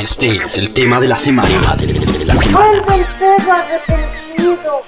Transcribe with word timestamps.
Este 0.00 0.42
es 0.42 0.56
el 0.56 0.72
tema 0.72 0.98
de 0.98 1.08
la 1.08 1.18
semana. 1.18 1.76
De 1.76 2.24
la 2.24 2.34
semana. 2.34 2.58
Vuelve 2.58 2.94
el 2.94 3.04
perro 3.18 3.52
arrepentido, 3.52 4.82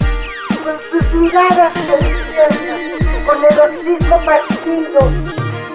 con 0.64 0.74
sus 0.90 1.12
miradas 1.12 1.74
deliciosas, 1.86 2.56
con 3.26 3.36
el 3.44 3.60
hocico 3.60 4.16
partido, 4.24 5.00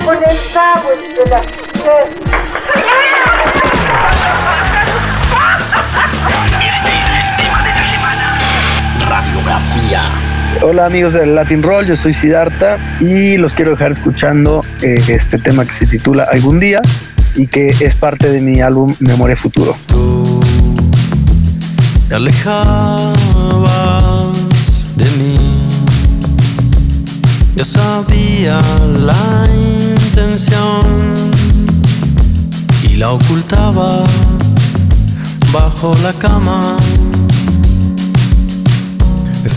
con 0.04 0.16
el 0.18 0.38
cabo 0.56 0.90
entre 0.92 1.30
las. 1.30 1.46
Radiografía. 9.08 10.02
Hola 10.64 10.86
amigos 10.88 11.14
del 11.14 11.36
Latin 11.36 11.62
Roll, 11.62 11.86
yo 11.86 11.96
soy 11.96 12.16
Siddhartha 12.16 12.80
y 13.00 13.38
los 13.38 13.54
quiero 13.54 13.70
dejar 13.70 13.92
escuchando 13.92 14.64
eh, 14.82 14.96
este 15.08 15.38
tema 15.38 15.64
que 15.64 15.74
se 15.74 15.86
titula 15.86 16.28
Algún 16.32 16.60
día 16.60 16.82
y 17.38 17.48
que 17.48 17.68
es 17.68 17.96
parte 17.96 18.32
de 18.32 18.42
mi 18.42 18.60
álbum 18.62 18.94
Memoria 19.00 19.36
Futuro. 19.36 19.76
Tú 19.86 20.40
te 22.10 22.16
alejabas 22.16 23.16
de 24.96 25.06
mí. 25.18 25.38
Yo 27.56 27.64
sabía 27.64 28.60
la 29.06 29.44
intención 30.08 30.82
y 32.90 32.96
la 32.96 33.12
ocultaba 33.12 34.04
bajo 35.54 35.94
la 36.02 36.14
cama. 36.14 36.76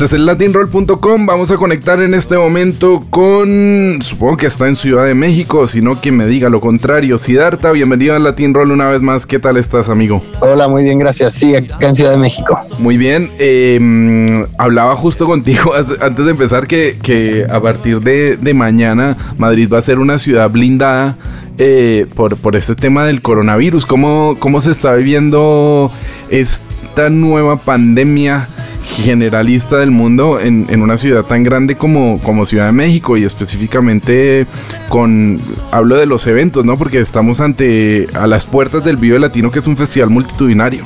Este 0.00 0.16
es 0.16 0.18
el 0.18 0.24
latinroll.com. 0.24 1.27
Vamos 1.27 1.50
a 1.50 1.59
conectar 1.59 2.00
en 2.00 2.14
este 2.14 2.34
momento 2.38 3.04
con. 3.10 3.98
Supongo 4.00 4.38
que 4.38 4.46
está 4.46 4.66
en 4.66 4.74
Ciudad 4.74 5.04
de 5.04 5.14
México, 5.14 5.66
sino 5.66 5.95
quien 5.95 6.16
me 6.16 6.26
diga 6.26 6.48
lo 6.48 6.59
contrario. 6.59 7.18
Siddhartha, 7.18 7.70
bienvenido 7.73 8.16
al 8.16 8.24
Latin 8.24 8.54
Roll 8.54 8.70
una 8.70 8.88
vez 8.88 9.02
más. 9.02 9.26
¿Qué 9.26 9.38
tal 9.38 9.59
estás, 9.59 9.90
amigo? 9.90 10.23
Hola, 10.40 10.68
muy 10.68 10.84
bien, 10.84 10.98
gracias. 10.98 11.34
Sí, 11.34 11.54
acá 11.54 11.88
en 11.88 11.95
Ciudad 11.95 12.12
de 12.12 12.16
México. 12.16 12.59
Muy 12.78 12.96
bien. 12.96 13.30
eh, 13.38 14.40
hablaba 14.56 14.96
justo 14.96 15.26
contigo 15.26 15.74
antes 16.01 16.24
de 16.24 16.30
empezar 16.30 16.66
que, 16.66 16.96
que 17.02 17.45
a 17.51 17.60
partir 17.60 18.01
de, 18.01 18.38
de 18.38 18.54
mañana 18.54 19.18
Madrid 19.37 19.68
va 19.71 19.80
a 19.80 19.82
ser 19.82 19.98
una 19.98 20.16
ciudad 20.16 20.48
blindada. 20.48 21.18
eh, 21.59 22.06
por, 22.15 22.38
por 22.38 22.56
este 22.56 22.74
tema 22.74 23.04
del 23.04 23.21
coronavirus, 23.21 23.84
¿Cómo, 23.84 24.34
cómo 24.38 24.62
se 24.62 24.71
está 24.71 24.95
viviendo 24.95 25.93
esta 26.30 27.10
nueva 27.10 27.59
pandemia 27.59 28.48
generalista 28.84 29.78
del 29.78 29.90
mundo 29.90 30.40
en, 30.40 30.66
en 30.70 30.82
una 30.82 30.96
ciudad 30.96 31.24
tan 31.24 31.42
grande 31.42 31.76
como, 31.76 32.20
como 32.20 32.45
Ciudad 32.45 32.66
de 32.66 32.73
México 32.73 33.16
y 33.16 33.24
específicamente 33.24 34.46
con, 34.88 35.38
hablo 35.70 35.96
de 35.96 36.06
los 36.06 36.26
eventos, 36.26 36.64
¿no? 36.64 36.76
Porque 36.76 37.00
estamos 37.00 37.40
ante, 37.40 38.06
a 38.14 38.26
las 38.26 38.46
puertas 38.46 38.84
del 38.84 38.96
Vive 38.96 39.18
Latino, 39.18 39.50
que 39.50 39.59
es 39.59 39.66
un 39.66 39.76
festival 39.76 40.10
multitudinario. 40.10 40.82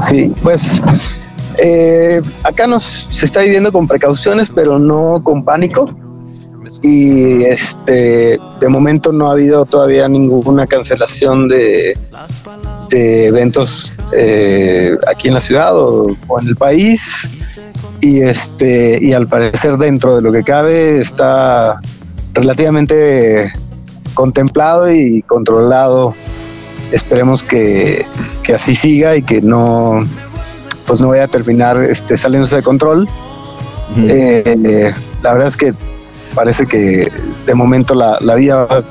Sí, 0.00 0.32
pues 0.42 0.80
eh, 1.58 2.20
acá 2.42 2.66
nos 2.66 3.08
se 3.10 3.24
está 3.24 3.42
viviendo 3.42 3.72
con 3.72 3.86
precauciones, 3.86 4.50
pero 4.54 4.78
no 4.78 5.20
con 5.22 5.44
pánico. 5.44 5.94
Y 6.82 7.44
este, 7.44 8.38
de 8.60 8.68
momento 8.68 9.12
no 9.12 9.28
ha 9.28 9.32
habido 9.32 9.64
todavía 9.64 10.08
ninguna 10.08 10.66
cancelación 10.66 11.48
de, 11.48 11.96
de 12.90 13.26
eventos 13.26 13.92
eh, 14.12 14.96
aquí 15.06 15.28
en 15.28 15.34
la 15.34 15.40
ciudad 15.40 15.76
o, 15.76 16.16
o 16.26 16.40
en 16.40 16.48
el 16.48 16.56
país. 16.56 17.28
Y 18.00 18.20
este, 18.20 18.98
y 19.00 19.12
al 19.14 19.26
parecer 19.26 19.76
dentro 19.78 20.16
de 20.16 20.22
lo 20.22 20.30
que 20.30 20.42
cabe 20.42 21.00
está 21.00 21.80
relativamente 22.34 23.52
contemplado 24.14 24.92
y 24.92 25.22
controlado. 25.22 26.14
Esperemos 26.92 27.42
que, 27.42 28.04
que 28.42 28.54
así 28.54 28.74
siga 28.74 29.16
y 29.16 29.22
que 29.22 29.40
no, 29.40 30.04
pues 30.86 31.00
no 31.00 31.08
vaya 31.08 31.24
a 31.24 31.28
terminar 31.28 31.82
este, 31.82 32.16
saliéndose 32.16 32.56
de 32.56 32.62
control. 32.62 33.08
Eh, 33.96 34.92
la 35.22 35.32
verdad 35.32 35.48
es 35.48 35.56
que 35.56 35.72
parece 36.34 36.66
que 36.66 37.10
de 37.46 37.54
momento 37.54 37.94
la, 37.94 38.18
la 38.20 38.34
vida 38.34 38.84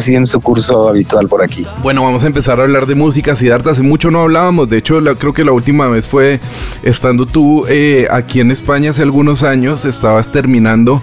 siguiendo 0.00 0.26
su 0.28 0.40
curso 0.40 0.88
habitual 0.88 1.28
por 1.28 1.42
aquí. 1.42 1.66
Bueno, 1.82 2.02
vamos 2.04 2.24
a 2.24 2.26
empezar 2.28 2.60
a 2.60 2.62
hablar 2.62 2.86
de 2.86 2.94
música. 2.94 3.36
Siddhartha, 3.36 3.70
hace 3.72 3.82
mucho 3.82 4.10
no 4.10 4.22
hablábamos. 4.22 4.68
De 4.68 4.78
hecho, 4.78 5.00
la- 5.00 5.14
creo 5.14 5.32
que 5.32 5.44
la 5.44 5.52
última 5.52 5.86
vez 5.88 6.06
fue 6.06 6.40
estando 6.82 7.26
tú 7.26 7.64
eh, 7.68 8.06
aquí 8.10 8.40
en 8.40 8.50
España 8.50 8.90
hace 8.90 9.02
algunos 9.02 9.42
años. 9.42 9.84
Estabas 9.84 10.32
terminando 10.32 11.00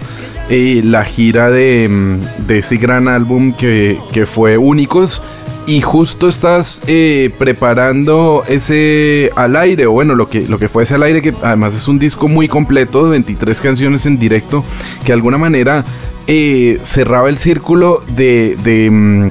la 0.50 1.04
gira 1.04 1.50
de, 1.50 1.88
mm, 1.88 2.46
de 2.46 2.58
ese 2.58 2.76
gran 2.76 3.08
álbum 3.08 3.52
que, 3.52 3.98
que 4.12 4.26
fue 4.26 4.58
Únicos. 4.58 5.22
Y 5.66 5.82
justo 5.82 6.28
estás 6.28 6.80
eh, 6.88 7.32
preparando 7.38 8.42
ese 8.48 9.30
al 9.36 9.54
aire, 9.54 9.86
o 9.86 9.92
bueno, 9.92 10.14
lo 10.14 10.28
que, 10.28 10.48
lo 10.48 10.58
que 10.58 10.68
fue 10.68 10.82
ese 10.82 10.94
al 10.94 11.02
aire, 11.04 11.22
que 11.22 11.34
además 11.42 11.74
es 11.76 11.86
un 11.86 11.98
disco 11.98 12.28
muy 12.28 12.48
completo, 12.48 13.04
de 13.04 13.10
23 13.10 13.60
canciones 13.60 14.06
en 14.06 14.18
directo, 14.18 14.64
que 15.02 15.08
de 15.08 15.12
alguna 15.12 15.38
manera 15.38 15.84
eh, 16.26 16.80
cerraba 16.82 17.28
el 17.28 17.38
círculo 17.38 18.02
de, 18.16 18.56
de, 18.64 18.90
mm, 18.90 19.28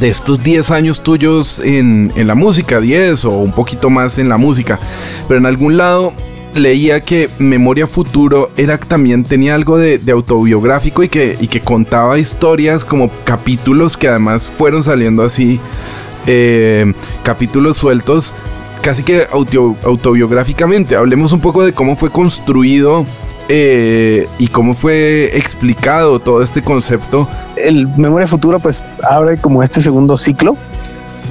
de 0.00 0.08
estos 0.08 0.42
10 0.42 0.70
años 0.72 1.02
tuyos 1.04 1.60
en, 1.60 2.12
en 2.16 2.26
la 2.26 2.34
música, 2.34 2.80
10 2.80 3.24
o 3.26 3.30
un 3.32 3.52
poquito 3.52 3.88
más 3.90 4.18
en 4.18 4.28
la 4.28 4.38
música. 4.38 4.80
Pero 5.28 5.38
en 5.38 5.46
algún 5.46 5.76
lado 5.76 6.12
leía 6.54 7.00
que 7.00 7.28
Memoria 7.38 7.86
Futuro 7.86 8.50
era 8.56 8.78
también 8.78 9.22
tenía 9.22 9.54
algo 9.54 9.78
de, 9.78 10.00
autobiográfico 10.12 11.02
y 11.02 11.08
que, 11.08 11.36
y 11.40 11.48
que 11.48 11.60
contaba 11.60 12.18
historias 12.18 12.84
como 12.84 13.10
capítulos 13.24 13.96
que 13.96 14.08
además 14.08 14.50
fueron 14.50 14.82
saliendo 14.82 15.22
así, 15.22 15.60
eh, 16.26 16.92
capítulos 17.22 17.76
sueltos. 17.78 18.32
Casi 18.82 19.04
que 19.04 19.26
auto- 19.30 19.76
autobiográficamente. 19.84 20.96
Hablemos 20.96 21.32
un 21.32 21.40
poco 21.40 21.64
de 21.64 21.72
cómo 21.72 21.94
fue 21.94 22.10
construido 22.10 23.06
eh, 23.48 24.26
y 24.38 24.48
cómo 24.48 24.74
fue 24.74 25.36
explicado 25.36 26.18
todo 26.20 26.42
este 26.42 26.62
concepto 26.62 27.28
El 27.56 27.86
Memoria 27.96 28.26
Futuro 28.26 28.58
pues 28.60 28.80
abre 29.08 29.36
como 29.38 29.62
este 29.62 29.80
segundo 29.80 30.16
ciclo. 30.18 30.56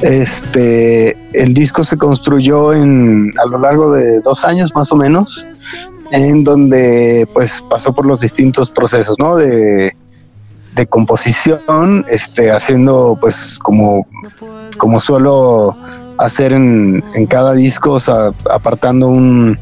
Este, 0.01 1.15
el 1.33 1.53
disco 1.53 1.83
se 1.83 1.97
construyó 1.97 2.73
en, 2.73 3.31
a 3.43 3.47
lo 3.49 3.59
largo 3.59 3.91
de 3.93 4.19
dos 4.21 4.43
años 4.43 4.71
más 4.73 4.91
o 4.91 4.95
menos, 4.95 5.45
en 6.11 6.43
donde 6.43 7.27
pues 7.33 7.63
pasó 7.69 7.93
por 7.93 8.05
los 8.05 8.19
distintos 8.19 8.69
procesos, 8.69 9.15
¿no? 9.19 9.35
De, 9.35 9.95
de 10.75 10.87
composición, 10.87 12.05
este, 12.09 12.51
haciendo 12.51 13.17
pues 13.19 13.59
como, 13.59 14.07
como 14.77 14.99
suelo 14.99 15.75
hacer 16.17 16.53
en, 16.53 17.03
en 17.15 17.25
cada 17.25 17.53
disco, 17.53 17.91
o 17.91 17.99
sea, 17.99 18.31
apartando 18.49 19.07
un, 19.07 19.57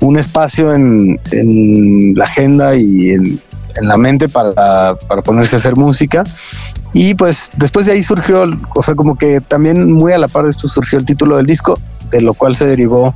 un 0.00 0.18
espacio 0.18 0.72
en, 0.72 1.20
en 1.30 2.14
la 2.14 2.24
agenda 2.24 2.76
y 2.76 3.10
en, 3.10 3.40
en 3.76 3.88
la 3.88 3.96
mente 3.96 4.28
para, 4.28 4.94
para 4.94 5.22
ponerse 5.22 5.56
a 5.56 5.58
hacer 5.58 5.76
música. 5.76 6.24
Y 6.92 7.14
pues 7.14 7.50
después 7.56 7.86
de 7.86 7.92
ahí 7.92 8.02
surgió, 8.02 8.44
o 8.74 8.82
sea, 8.82 8.94
como 8.94 9.16
que 9.16 9.40
también 9.40 9.92
muy 9.92 10.12
a 10.12 10.18
la 10.18 10.28
par 10.28 10.44
de 10.44 10.50
esto 10.50 10.68
surgió 10.68 10.98
el 10.98 11.04
título 11.04 11.36
del 11.36 11.46
disco, 11.46 11.78
de 12.10 12.20
lo 12.20 12.34
cual 12.34 12.54
se 12.54 12.66
derivó 12.66 13.14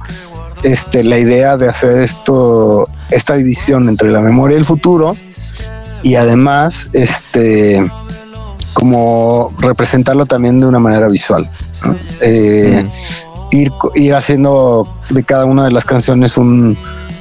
este, 0.63 1.05
la 1.05 1.19
idea 1.19 1.57
de 1.57 1.69
hacer 1.69 1.99
esto, 1.99 2.89
esta 3.11 3.35
división 3.35 3.89
entre 3.89 4.11
la 4.11 4.21
memoria 4.21 4.57
y 4.57 4.61
el 4.61 4.65
futuro, 4.65 5.15
y 6.03 6.15
además, 6.15 6.89
este, 6.93 7.87
como 8.73 9.53
representarlo 9.59 10.27
también 10.27 10.61
de 10.61 10.67
una 10.67 10.79
manera 10.79 11.09
visual. 11.09 11.51
¿no? 11.85 11.97
Eh, 12.21 12.89
ir, 13.51 13.71
ir 13.95 14.15
haciendo 14.15 14.89
de 15.11 15.23
cada 15.23 15.45
una 15.45 15.65
de 15.65 15.71
las 15.71 15.85
canciones 15.85 16.37
un, 16.37 16.77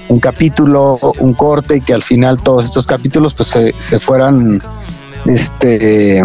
un 0.07 0.19
capítulo, 0.19 0.99
un 1.19 1.33
corte, 1.33 1.77
y 1.77 1.81
que 1.81 1.93
al 1.93 2.03
final 2.03 2.41
todos 2.41 2.66
estos 2.66 2.87
capítulos 2.87 3.33
pues 3.33 3.49
se, 3.49 3.73
se 3.79 3.99
fueran 3.99 4.61
este 5.25 6.23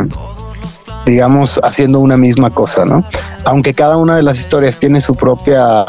digamos 1.06 1.58
haciendo 1.64 1.98
una 2.00 2.16
misma 2.16 2.50
cosa, 2.50 2.84
¿no? 2.84 3.04
Aunque 3.44 3.74
cada 3.74 3.96
una 3.96 4.16
de 4.16 4.22
las 4.22 4.38
historias 4.38 4.78
tiene 4.78 5.00
su 5.00 5.14
propia 5.14 5.84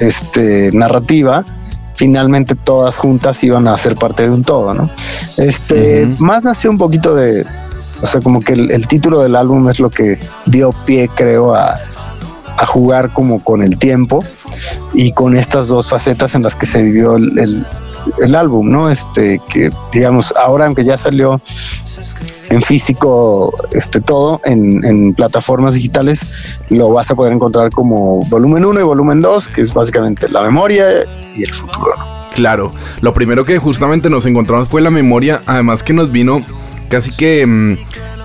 este 0.00 0.70
narrativa, 0.72 1.44
finalmente 1.94 2.54
todas 2.54 2.96
juntas 2.98 3.42
iban 3.44 3.68
a 3.68 3.78
ser 3.78 3.94
parte 3.94 4.24
de 4.24 4.30
un 4.30 4.42
todo, 4.44 4.74
¿no? 4.74 4.90
Este, 5.36 6.06
más 6.18 6.44
nació 6.44 6.70
un 6.70 6.78
poquito 6.78 7.14
de, 7.14 7.46
o 8.02 8.06
sea, 8.06 8.20
como 8.20 8.40
que 8.40 8.52
el, 8.54 8.70
el 8.70 8.86
título 8.88 9.22
del 9.22 9.36
álbum 9.36 9.68
es 9.70 9.78
lo 9.78 9.90
que 9.90 10.18
dio 10.46 10.72
pie, 10.84 11.08
creo, 11.14 11.54
a, 11.54 11.78
a 12.58 12.66
jugar 12.66 13.12
como 13.12 13.42
con 13.42 13.62
el 13.62 13.78
tiempo 13.78 14.20
y 14.92 15.12
con 15.12 15.36
estas 15.36 15.68
dos 15.68 15.88
facetas 15.88 16.34
en 16.34 16.42
las 16.42 16.54
que 16.56 16.66
se 16.66 16.82
vivió 16.82 17.16
el, 17.16 17.38
el- 17.38 17.66
el 18.22 18.34
álbum, 18.34 18.70
¿no? 18.70 18.88
Este, 18.90 19.40
que 19.50 19.70
digamos, 19.92 20.32
ahora 20.36 20.64
aunque 20.66 20.82
ya 20.84 20.96
salió 20.96 21.40
en 22.50 22.62
físico 22.62 23.54
este 23.72 24.00
todo 24.00 24.40
en, 24.44 24.84
en 24.84 25.14
plataformas 25.14 25.74
digitales 25.74 26.20
lo 26.70 26.90
vas 26.90 27.10
a 27.10 27.14
poder 27.14 27.32
encontrar 27.32 27.70
como 27.70 28.20
volumen 28.28 28.64
1 28.64 28.80
y 28.80 28.82
volumen 28.82 29.20
2 29.20 29.48
que 29.48 29.62
es 29.62 29.72
básicamente 29.72 30.28
la 30.28 30.42
memoria 30.42 30.86
y 31.36 31.42
el 31.42 31.54
futuro. 31.54 31.92
Claro, 32.34 32.70
lo 33.00 33.14
primero 33.14 33.44
que 33.44 33.58
justamente 33.58 34.10
nos 34.10 34.24
encontramos 34.26 34.68
fue 34.68 34.80
la 34.80 34.90
memoria, 34.90 35.42
además 35.46 35.82
que 35.82 35.92
nos 35.92 36.12
vino 36.12 36.44
casi 36.88 37.12
que 37.12 37.44
mm, 37.46 37.76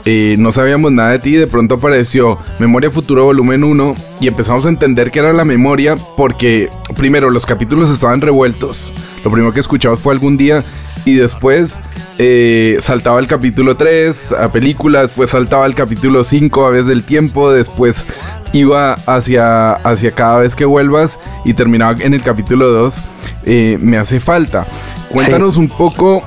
eh, 0.05 0.35
no 0.37 0.51
sabíamos 0.51 0.91
nada 0.91 1.11
de 1.11 1.19
ti 1.19 1.29
y 1.29 1.37
de 1.37 1.47
pronto 1.47 1.75
apareció 1.75 2.37
Memoria 2.59 2.91
Futuro 2.91 3.23
Volumen 3.23 3.63
1 3.63 3.95
y 4.19 4.27
empezamos 4.27 4.65
a 4.65 4.69
entender 4.69 5.11
que 5.11 5.19
era 5.19 5.31
la 5.31 5.45
memoria 5.45 5.95
porque 6.17 6.69
primero 6.97 7.29
los 7.29 7.45
capítulos 7.45 7.89
estaban 7.89 8.19
revueltos. 8.19 8.93
Lo 9.23 9.31
primero 9.31 9.53
que 9.53 9.61
escuchamos 9.61 9.99
fue 9.99 10.13
algún 10.13 10.35
día 10.35 10.65
y 11.05 11.15
después 11.15 11.81
eh, 12.17 12.77
saltaba 12.81 13.19
el 13.19 13.27
capítulo 13.27 13.77
3 13.77 14.33
a 14.33 14.51
películas, 14.51 15.03
después 15.03 15.29
saltaba 15.29 15.65
el 15.65 15.75
capítulo 15.75 16.23
5 16.23 16.65
a 16.65 16.69
vez 16.69 16.85
del 16.85 17.03
tiempo, 17.03 17.51
después 17.51 18.05
iba 18.51 18.93
hacia, 19.05 19.73
hacia 19.73 20.11
cada 20.11 20.37
vez 20.37 20.53
que 20.53 20.65
vuelvas 20.65 21.19
y 21.45 21.53
terminaba 21.53 22.01
en 22.01 22.13
el 22.13 22.21
capítulo 22.21 22.69
2. 22.71 23.01
Eh, 23.45 23.77
me 23.81 23.97
hace 23.97 24.19
falta. 24.19 24.65
Cuéntanos 25.09 25.57
un 25.57 25.69
poco 25.69 26.23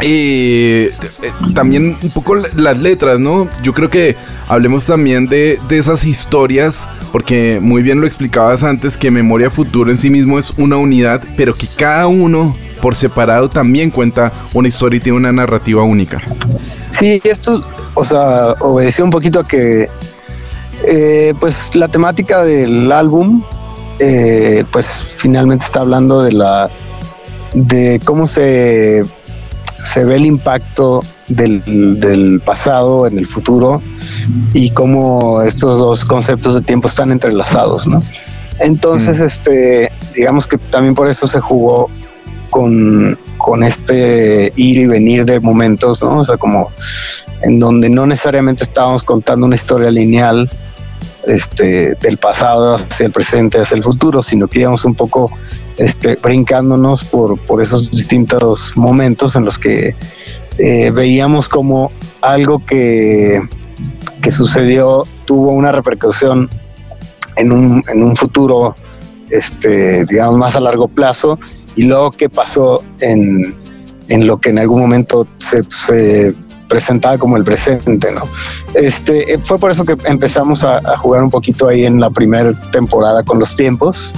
eh, 0.00 0.90
también 1.54 1.96
un 2.02 2.10
poco 2.10 2.34
las 2.34 2.78
letras, 2.78 3.18
¿no? 3.18 3.48
Yo 3.62 3.74
creo 3.74 3.90
que 3.90 4.16
hablemos 4.46 4.86
también 4.86 5.26
de, 5.26 5.58
de, 5.68 5.78
esas 5.78 6.04
historias, 6.04 6.88
porque 7.12 7.58
muy 7.60 7.82
bien 7.82 8.00
lo 8.00 8.06
explicabas 8.06 8.62
antes, 8.62 8.96
que 8.96 9.10
Memoria 9.10 9.50
Futuro 9.50 9.90
en 9.90 9.98
sí 9.98 10.10
mismo 10.10 10.38
es 10.38 10.50
una 10.56 10.76
unidad, 10.76 11.22
pero 11.36 11.54
que 11.54 11.66
cada 11.76 12.06
uno 12.06 12.54
por 12.80 12.94
separado 12.94 13.48
también 13.48 13.90
cuenta 13.90 14.32
una 14.54 14.68
historia 14.68 14.98
y 14.98 15.00
tiene 15.00 15.18
una 15.18 15.32
narrativa 15.32 15.82
única. 15.82 16.22
Sí, 16.90 17.20
esto, 17.24 17.64
o 17.94 18.04
sea, 18.04 18.52
obedeció 18.60 19.04
un 19.04 19.10
poquito 19.10 19.40
a 19.40 19.46
que, 19.46 19.88
eh, 20.86 21.34
pues 21.40 21.74
la 21.74 21.88
temática 21.88 22.44
del 22.44 22.90
álbum, 22.92 23.42
eh, 23.98 24.64
pues 24.72 25.04
finalmente 25.16 25.64
está 25.64 25.80
hablando 25.80 26.22
de 26.22 26.32
la, 26.32 26.70
de 27.52 28.00
cómo 28.04 28.26
se, 28.26 29.04
se 29.84 30.04
ve 30.04 30.16
el 30.16 30.26
impacto 30.26 31.02
del, 31.28 32.00
del 32.00 32.40
pasado 32.40 33.06
en 33.06 33.18
el 33.18 33.26
futuro 33.26 33.82
y 34.52 34.70
cómo 34.70 35.42
estos 35.42 35.78
dos 35.78 36.04
conceptos 36.04 36.54
de 36.54 36.62
tiempo 36.62 36.88
están 36.88 37.10
entrelazados, 37.12 37.86
¿no? 37.86 38.00
Entonces, 38.58 39.20
mm. 39.20 39.24
este, 39.24 39.92
digamos 40.14 40.46
que 40.46 40.58
también 40.58 40.94
por 40.94 41.08
eso 41.08 41.26
se 41.26 41.40
jugó 41.40 41.90
con, 42.50 43.16
con 43.36 43.62
este 43.62 44.52
ir 44.56 44.78
y 44.78 44.86
venir 44.86 45.24
de 45.24 45.40
momentos, 45.40 46.02
¿no? 46.02 46.18
O 46.18 46.24
sea, 46.24 46.36
como 46.36 46.70
en 47.42 47.60
donde 47.60 47.88
no 47.88 48.06
necesariamente 48.06 48.64
estábamos 48.64 49.02
contando 49.02 49.46
una 49.46 49.54
historia 49.54 49.90
lineal 49.90 50.50
este, 51.28 51.94
del 51.94 52.16
pasado 52.16 52.76
hacia 52.76 53.06
el 53.06 53.12
presente, 53.12 53.60
hacia 53.60 53.76
el 53.76 53.82
futuro, 53.82 54.22
sino 54.22 54.48
que 54.48 54.60
íbamos 54.60 54.84
un 54.84 54.94
poco 54.94 55.30
este, 55.76 56.16
brincándonos 56.16 57.04
por, 57.04 57.38
por 57.38 57.62
esos 57.62 57.90
distintos 57.90 58.72
momentos 58.76 59.36
en 59.36 59.44
los 59.44 59.58
que 59.58 59.94
eh, 60.58 60.90
veíamos 60.90 61.48
como 61.48 61.92
algo 62.20 62.64
que, 62.64 63.40
que 64.22 64.30
sucedió 64.30 65.04
tuvo 65.24 65.52
una 65.52 65.70
repercusión 65.70 66.48
en 67.36 67.52
un, 67.52 67.84
en 67.88 68.02
un 68.02 68.16
futuro, 68.16 68.74
este, 69.30 70.04
digamos, 70.06 70.36
más 70.36 70.56
a 70.56 70.60
largo 70.60 70.88
plazo 70.88 71.38
y 71.76 71.82
luego 71.82 72.10
qué 72.10 72.28
pasó 72.28 72.82
en, 73.00 73.54
en 74.08 74.26
lo 74.26 74.38
que 74.38 74.50
en 74.50 74.58
algún 74.58 74.80
momento 74.80 75.28
se, 75.38 75.62
se, 75.86 76.34
presentaba 76.68 77.18
como 77.18 77.36
el 77.36 77.44
presente, 77.44 78.12
¿no? 78.12 78.22
Este, 78.74 79.34
eh, 79.34 79.38
fue 79.38 79.58
por 79.58 79.70
eso 79.70 79.84
que 79.84 79.96
empezamos 80.04 80.62
a, 80.62 80.78
a 80.78 80.98
jugar 80.98 81.22
un 81.22 81.30
poquito 81.30 81.68
ahí 81.68 81.84
en 81.84 82.00
la 82.00 82.10
primera 82.10 82.52
temporada 82.70 83.22
con 83.22 83.38
los 83.38 83.54
tiempos. 83.54 84.12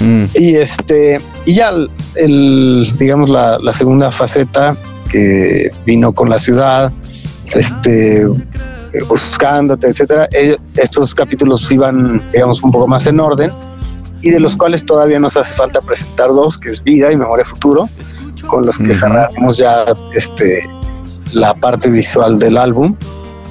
Mm. 0.00 0.24
Y 0.34 0.56
este, 0.56 1.20
y 1.44 1.54
ya 1.54 1.72
el, 2.14 2.92
digamos, 2.98 3.28
la, 3.28 3.58
la, 3.58 3.72
segunda 3.72 4.10
faceta 4.10 4.76
que 5.10 5.70
vino 5.84 6.12
con 6.12 6.30
la 6.30 6.38
ciudad, 6.38 6.92
este, 7.52 8.26
buscándote, 9.08 9.88
etcétera, 9.88 10.28
estos 10.76 11.14
capítulos 11.14 11.70
iban, 11.70 12.22
digamos, 12.32 12.62
un 12.62 12.70
poco 12.70 12.86
más 12.86 13.06
en 13.06 13.20
orden 13.20 13.50
y 14.22 14.30
de 14.30 14.40
los 14.40 14.56
cuales 14.56 14.84
todavía 14.84 15.18
nos 15.18 15.36
hace 15.36 15.52
falta 15.54 15.80
presentar 15.80 16.28
dos, 16.28 16.58
que 16.58 16.70
es 16.70 16.82
Vida 16.82 17.10
y 17.12 17.16
Memoria 17.16 17.44
Futuro, 17.44 17.88
con 18.46 18.66
los 18.66 18.78
que 18.78 18.94
cerramos 18.94 19.56
ya 19.56 19.86
este, 20.14 20.68
la 21.32 21.54
parte 21.54 21.88
visual 21.88 22.38
del 22.38 22.56
álbum. 22.56 22.94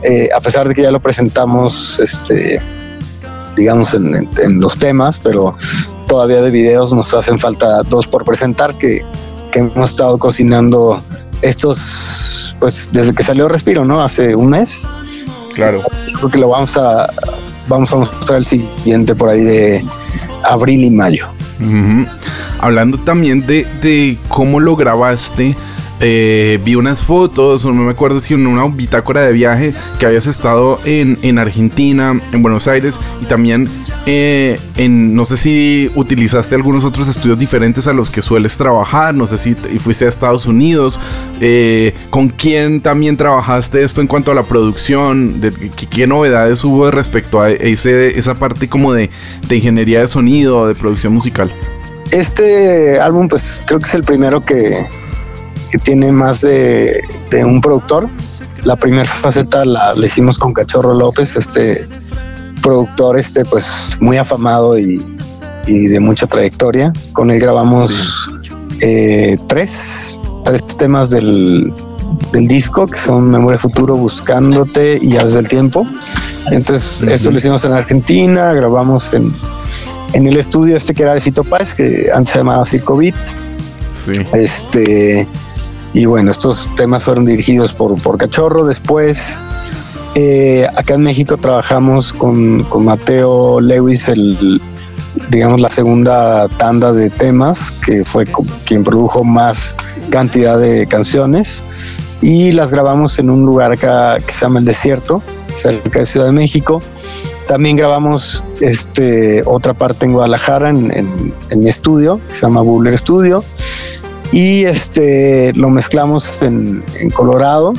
Eh, 0.03 0.29
a 0.35 0.39
pesar 0.39 0.67
de 0.67 0.75
que 0.75 0.83
ya 0.83 0.91
lo 0.91 1.01
presentamos, 1.01 1.99
este, 1.99 2.61
digamos, 3.55 3.93
en, 3.93 4.29
en, 4.37 4.59
los 4.59 4.77
temas, 4.77 5.19
pero 5.19 5.55
todavía 6.07 6.41
de 6.41 6.51
videos 6.51 6.93
nos 6.93 7.13
hacen 7.13 7.37
falta 7.37 7.81
dos 7.83 8.07
por 8.07 8.23
presentar, 8.23 8.73
que, 8.75 9.03
que 9.51 9.59
hemos 9.59 9.91
estado 9.91 10.17
cocinando 10.17 11.01
estos, 11.41 12.55
pues 12.59 12.89
desde 12.91 13.13
que 13.13 13.23
salió 13.23 13.47
Respiro, 13.47 13.85
¿no? 13.85 14.01
Hace 14.01 14.35
un 14.35 14.49
mes. 14.49 14.81
Claro. 15.53 15.81
Creo 16.13 16.29
que 16.29 16.37
lo 16.37 16.49
vamos 16.49 16.77
a, 16.77 17.09
vamos 17.67 17.91
a 17.91 17.97
mostrar 17.97 18.39
el 18.39 18.45
siguiente 18.45 19.13
por 19.15 19.29
ahí 19.29 19.41
de 19.41 19.85
abril 20.43 20.83
y 20.83 20.89
mayo. 20.89 21.27
Uh 21.59 21.63
-huh. 21.63 22.07
Hablando 22.59 22.97
también 22.99 23.45
de, 23.45 23.65
de, 23.81 24.17
cómo 24.27 24.59
lo 24.59 24.75
grabaste, 24.75 25.55
eh, 26.01 26.59
vi 26.63 26.75
unas 26.75 27.01
fotos, 27.01 27.65
no 27.65 27.73
me 27.73 27.91
acuerdo 27.91 28.19
si 28.19 28.33
en 28.33 28.47
una 28.47 28.65
bitácora 28.67 29.21
de 29.21 29.33
viaje 29.33 29.73
que 29.99 30.05
habías 30.05 30.27
estado 30.27 30.79
en, 30.85 31.17
en 31.23 31.39
Argentina, 31.39 32.19
en 32.31 32.41
Buenos 32.41 32.67
Aires 32.67 32.99
y 33.21 33.25
también 33.25 33.67
eh, 34.05 34.59
en, 34.77 35.13
no 35.13 35.25
sé 35.25 35.37
si 35.37 35.91
utilizaste 35.95 36.55
algunos 36.55 36.83
otros 36.85 37.07
estudios 37.07 37.37
diferentes 37.37 37.85
a 37.87 37.93
los 37.93 38.09
que 38.09 38.21
sueles 38.21 38.57
trabajar, 38.57 39.13
no 39.13 39.27
sé 39.27 39.37
si 39.37 39.55
fuiste 39.55 40.05
a 40.05 40.09
Estados 40.09 40.45
Unidos, 40.45 40.99
eh, 41.41 41.93
con 42.09 42.29
quién 42.29 42.81
también 42.81 43.17
trabajaste 43.17 43.83
esto 43.83 44.01
en 44.01 44.07
cuanto 44.07 44.31
a 44.31 44.35
la 44.35 44.43
producción, 44.43 45.41
qué, 45.75 45.85
qué 45.87 46.07
novedades 46.07 46.63
hubo 46.63 46.89
respecto 46.91 47.41
a 47.41 47.51
ese, 47.51 48.17
esa 48.17 48.35
parte 48.35 48.69
como 48.69 48.93
de, 48.93 49.09
de 49.47 49.55
ingeniería 49.57 49.99
de 49.99 50.07
sonido, 50.07 50.67
de 50.67 50.75
producción 50.75 51.13
musical. 51.13 51.51
Este 52.11 52.99
álbum 52.99 53.27
pues 53.27 53.61
creo 53.65 53.79
que 53.79 53.85
es 53.85 53.93
el 53.93 54.03
primero 54.03 54.43
que, 54.43 54.87
que 55.71 55.77
tiene 55.77 56.11
más 56.11 56.41
de, 56.41 57.01
de, 57.29 57.45
un 57.45 57.61
productor. 57.61 58.07
La 58.63 58.75
primera 58.75 59.05
faceta 59.05 59.63
la, 59.65 59.93
la 59.93 60.05
hicimos 60.05 60.37
con 60.37 60.53
Cachorro 60.53 60.93
López, 60.93 61.35
este 61.35 61.87
productor 62.61 63.17
este 63.17 63.45
pues 63.45 63.67
muy 63.99 64.17
afamado 64.17 64.77
y, 64.77 65.01
y 65.67 65.87
de 65.87 65.99
mucha 65.99 66.27
trayectoria. 66.27 66.91
Con 67.13 67.31
él 67.31 67.39
grabamos 67.39 67.89
sí. 67.89 68.51
eh, 68.81 69.37
tres, 69.47 70.19
tres 70.43 70.65
temas 70.77 71.09
del, 71.09 71.73
del, 72.31 72.47
disco 72.47 72.87
que 72.87 72.99
son 72.99 73.31
Memoria 73.31 73.59
Futuro, 73.59 73.95
Buscándote 73.95 74.99
y 75.01 75.17
Aves 75.17 75.33
del 75.33 75.47
Tiempo. 75.47 75.87
Entonces 76.51 77.01
uh 77.01 77.05
-huh. 77.05 77.11
esto 77.11 77.31
lo 77.31 77.37
hicimos 77.37 77.63
en 77.65 77.73
Argentina, 77.73 78.53
grabamos 78.53 79.13
en, 79.13 79.33
en 80.13 80.27
el 80.27 80.37
estudio 80.37 80.75
este 80.75 80.93
que 80.93 81.03
era 81.03 81.13
de 81.13 81.21
Fito 81.21 81.43
Páez, 81.43 81.73
que 81.73 82.09
antes 82.13 82.33
se 82.33 82.39
llamaba 82.39 82.65
Circo 82.65 82.97
Beat. 82.97 83.15
Sí. 84.05 84.13
Este, 84.33 85.27
y 85.93 86.05
bueno, 86.05 86.31
estos 86.31 86.67
temas 86.75 87.03
fueron 87.03 87.25
dirigidos 87.25 87.73
por, 87.73 87.99
por 88.01 88.17
Cachorro. 88.17 88.65
Después, 88.65 89.37
eh, 90.15 90.67
acá 90.75 90.95
en 90.95 91.01
México 91.01 91.37
trabajamos 91.37 92.13
con, 92.13 92.63
con, 92.65 92.85
Mateo 92.85 93.59
Lewis, 93.59 94.07
el, 94.07 94.61
digamos, 95.29 95.59
la 95.59 95.69
segunda 95.69 96.47
tanda 96.47 96.93
de 96.93 97.09
temas, 97.09 97.71
que 97.71 98.03
fue 98.05 98.27
quien 98.65 98.83
produjo 98.83 99.23
más 99.23 99.73
cantidad 100.09 100.59
de 100.59 100.85
canciones. 100.87 101.63
Y 102.21 102.51
las 102.51 102.69
grabamos 102.69 103.17
en 103.17 103.31
un 103.31 103.45
lugar 103.45 103.71
acá 103.71 104.19
que 104.19 104.33
se 104.33 104.41
llama 104.41 104.59
El 104.59 104.65
Desierto, 104.65 105.23
cerca 105.55 105.99
de 105.99 106.05
Ciudad 106.05 106.27
de 106.27 106.33
México. 106.33 106.79
También 107.47 107.77
grabamos 107.77 108.43
este, 108.61 109.41
otra 109.45 109.73
parte 109.73 110.05
en 110.05 110.13
Guadalajara, 110.13 110.69
en, 110.69 111.33
en, 111.49 111.59
mi 111.59 111.69
estudio, 111.69 112.19
que 112.27 112.35
se 112.35 112.41
llama 112.41 112.61
Buller 112.61 112.95
Studio 112.95 113.43
y 114.31 114.65
este 114.65 115.53
lo 115.53 115.69
mezclamos 115.69 116.31
en, 116.41 116.83
Colorado 117.13 117.73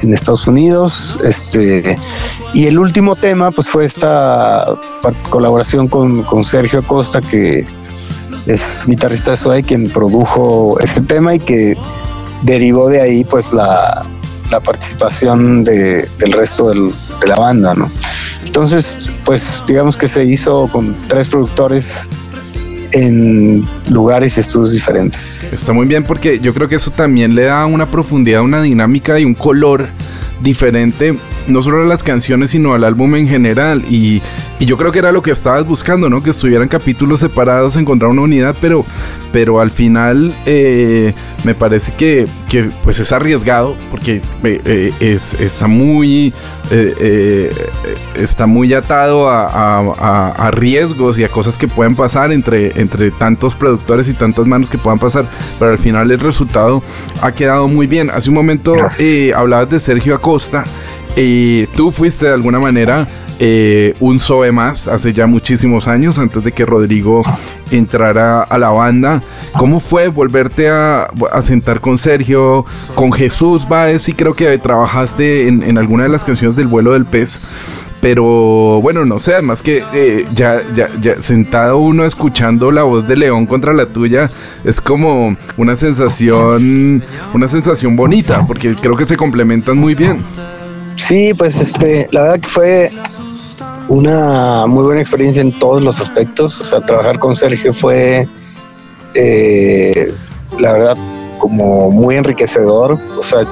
en 0.00 0.14
Estados 0.14 0.46
Unidos 0.46 1.18
este 1.24 1.96
y 2.54 2.66
el 2.66 2.78
último 2.78 3.16
tema 3.16 3.50
pues 3.50 3.68
fue 3.68 3.84
esta 3.84 4.66
colaboración 5.30 5.88
con, 5.88 6.22
con 6.24 6.44
Sergio 6.44 6.80
Acosta 6.80 7.20
que 7.20 7.64
es 8.46 8.84
guitarrista 8.86 9.32
de 9.32 9.36
Suave 9.36 9.62
quien 9.62 9.88
produjo 9.88 10.78
ese 10.80 11.00
tema 11.00 11.34
y 11.34 11.40
que 11.40 11.76
derivó 12.42 12.88
de 12.88 13.00
ahí 13.00 13.24
pues 13.24 13.52
la, 13.52 14.04
la 14.50 14.60
participación 14.60 15.64
de, 15.64 16.08
del 16.18 16.32
resto 16.32 16.70
de 16.70 17.26
la 17.26 17.34
banda 17.34 17.74
no 17.74 17.90
entonces 18.44 18.96
pues 19.24 19.62
digamos 19.66 19.96
que 19.96 20.06
se 20.06 20.24
hizo 20.24 20.68
con 20.68 20.96
tres 21.08 21.28
productores 21.28 22.06
en 22.92 23.64
lugares 23.90 24.36
y 24.36 24.40
estudios 24.40 24.72
diferentes. 24.72 25.20
Está 25.52 25.72
muy 25.72 25.86
bien 25.86 26.04
porque 26.04 26.38
yo 26.40 26.52
creo 26.54 26.68
que 26.68 26.76
eso 26.76 26.90
también 26.90 27.34
le 27.34 27.44
da 27.44 27.66
una 27.66 27.86
profundidad, 27.86 28.42
una 28.42 28.62
dinámica 28.62 29.18
y 29.18 29.24
un 29.24 29.34
color 29.34 29.88
diferente, 30.40 31.16
no 31.48 31.62
solo 31.62 31.82
a 31.82 31.86
las 31.86 32.02
canciones, 32.02 32.50
sino 32.52 32.74
al 32.74 32.84
álbum 32.84 33.16
en 33.16 33.28
general. 33.28 33.84
Y 33.90 34.22
Y 34.60 34.66
yo 34.66 34.76
creo 34.76 34.90
que 34.90 34.98
era 34.98 35.12
lo 35.12 35.22
que 35.22 35.30
estabas 35.30 35.64
buscando, 35.64 36.10
¿no? 36.10 36.20
Que 36.20 36.30
estuvieran 36.30 36.66
capítulos 36.66 37.20
separados, 37.20 37.76
encontrar 37.76 38.10
una 38.10 38.22
unidad, 38.22 38.56
pero, 38.60 38.84
pero 39.32 39.60
al 39.60 39.70
final 39.70 40.34
eh, 40.46 41.14
me 41.44 41.54
parece 41.54 41.92
que, 41.92 42.24
que, 42.48 42.68
pues 42.82 42.98
es 42.98 43.12
arriesgado 43.12 43.76
porque 43.88 44.20
eh, 44.42 44.60
eh, 44.64 44.92
es, 44.98 45.34
está 45.34 45.68
muy 45.68 46.32
está 48.14 48.46
muy 48.46 48.74
atado 48.74 49.26
a, 49.30 50.34
a, 50.36 50.50
riesgos 50.50 51.18
y 51.18 51.24
a 51.24 51.30
cosas 51.30 51.56
que 51.56 51.66
pueden 51.66 51.96
pasar 51.96 52.30
entre, 52.30 52.78
entre 52.78 53.10
tantos 53.10 53.54
productores 53.54 54.06
y 54.08 54.12
tantas 54.12 54.46
manos 54.46 54.68
que 54.68 54.76
puedan 54.76 54.98
pasar, 54.98 55.24
pero 55.58 55.70
al 55.70 55.78
final 55.78 56.10
el 56.10 56.20
resultado 56.20 56.82
ha 57.22 57.32
quedado 57.32 57.68
muy 57.68 57.86
bien. 57.86 58.10
Hace 58.10 58.28
un 58.28 58.34
momento 58.34 58.76
hablabas 59.34 59.70
de 59.70 59.80
Sergio 59.80 60.14
Acosta 60.14 60.64
y 61.20 61.66
tú 61.74 61.90
fuiste 61.90 62.26
de 62.26 62.32
alguna 62.32 62.60
manera 62.60 63.08
eh, 63.40 63.94
un 63.98 64.20
Zoe 64.20 64.52
más 64.52 64.86
hace 64.86 65.12
ya 65.12 65.26
muchísimos 65.26 65.88
años, 65.88 66.18
antes 66.18 66.44
de 66.44 66.52
que 66.52 66.64
Rodrigo 66.64 67.22
entrara 67.70 68.42
a 68.42 68.58
la 68.58 68.70
banda. 68.70 69.22
¿Cómo 69.58 69.80
fue 69.80 70.08
volverte 70.08 70.68
a, 70.68 71.08
sentar 71.42 71.80
con 71.80 71.98
Sergio, 71.98 72.64
con 72.94 73.12
Jesús 73.12 73.68
Baez? 73.68 74.08
Y 74.08 74.12
creo 74.12 74.34
que 74.34 74.58
trabajaste 74.58 75.48
en, 75.48 75.78
alguna 75.78 76.04
de 76.04 76.08
las 76.08 76.24
canciones 76.24 76.56
del 76.56 76.68
vuelo 76.68 76.92
del 76.92 77.04
pez. 77.04 77.40
Pero 78.00 78.80
bueno, 78.80 79.04
no 79.04 79.18
sé, 79.18 79.32
además 79.32 79.60
que 79.60 79.84
eh, 79.92 80.24
ya, 80.32 80.62
ya, 80.72 80.88
ya 81.00 81.20
sentado 81.20 81.78
uno 81.78 82.04
escuchando 82.04 82.70
la 82.70 82.84
voz 82.84 83.08
de 83.08 83.16
León 83.16 83.44
contra 83.46 83.72
la 83.72 83.86
tuya, 83.86 84.30
es 84.62 84.80
como 84.80 85.36
una 85.56 85.74
sensación, 85.74 87.02
una 87.34 87.48
sensación 87.48 87.96
bonita, 87.96 88.46
porque 88.46 88.72
creo 88.80 88.96
que 88.96 89.04
se 89.04 89.16
complementan 89.16 89.78
muy 89.78 89.96
bien. 89.96 90.22
Sí, 90.98 91.32
pues 91.32 91.58
este, 91.58 92.06
la 92.10 92.22
verdad 92.22 92.40
que 92.40 92.48
fue 92.48 92.90
una 93.88 94.66
muy 94.66 94.84
buena 94.84 95.00
experiencia 95.00 95.40
en 95.40 95.52
todos 95.52 95.80
los 95.80 96.00
aspectos. 96.00 96.60
O 96.60 96.64
sea, 96.64 96.80
trabajar 96.80 97.18
con 97.18 97.36
Sergio 97.36 97.72
fue, 97.72 98.28
eh, 99.14 100.12
la 100.58 100.72
verdad, 100.72 100.96
como 101.38 101.90
muy 101.90 102.16
enriquecedor. 102.16 102.98
O 103.18 103.22
sea, 103.22 103.46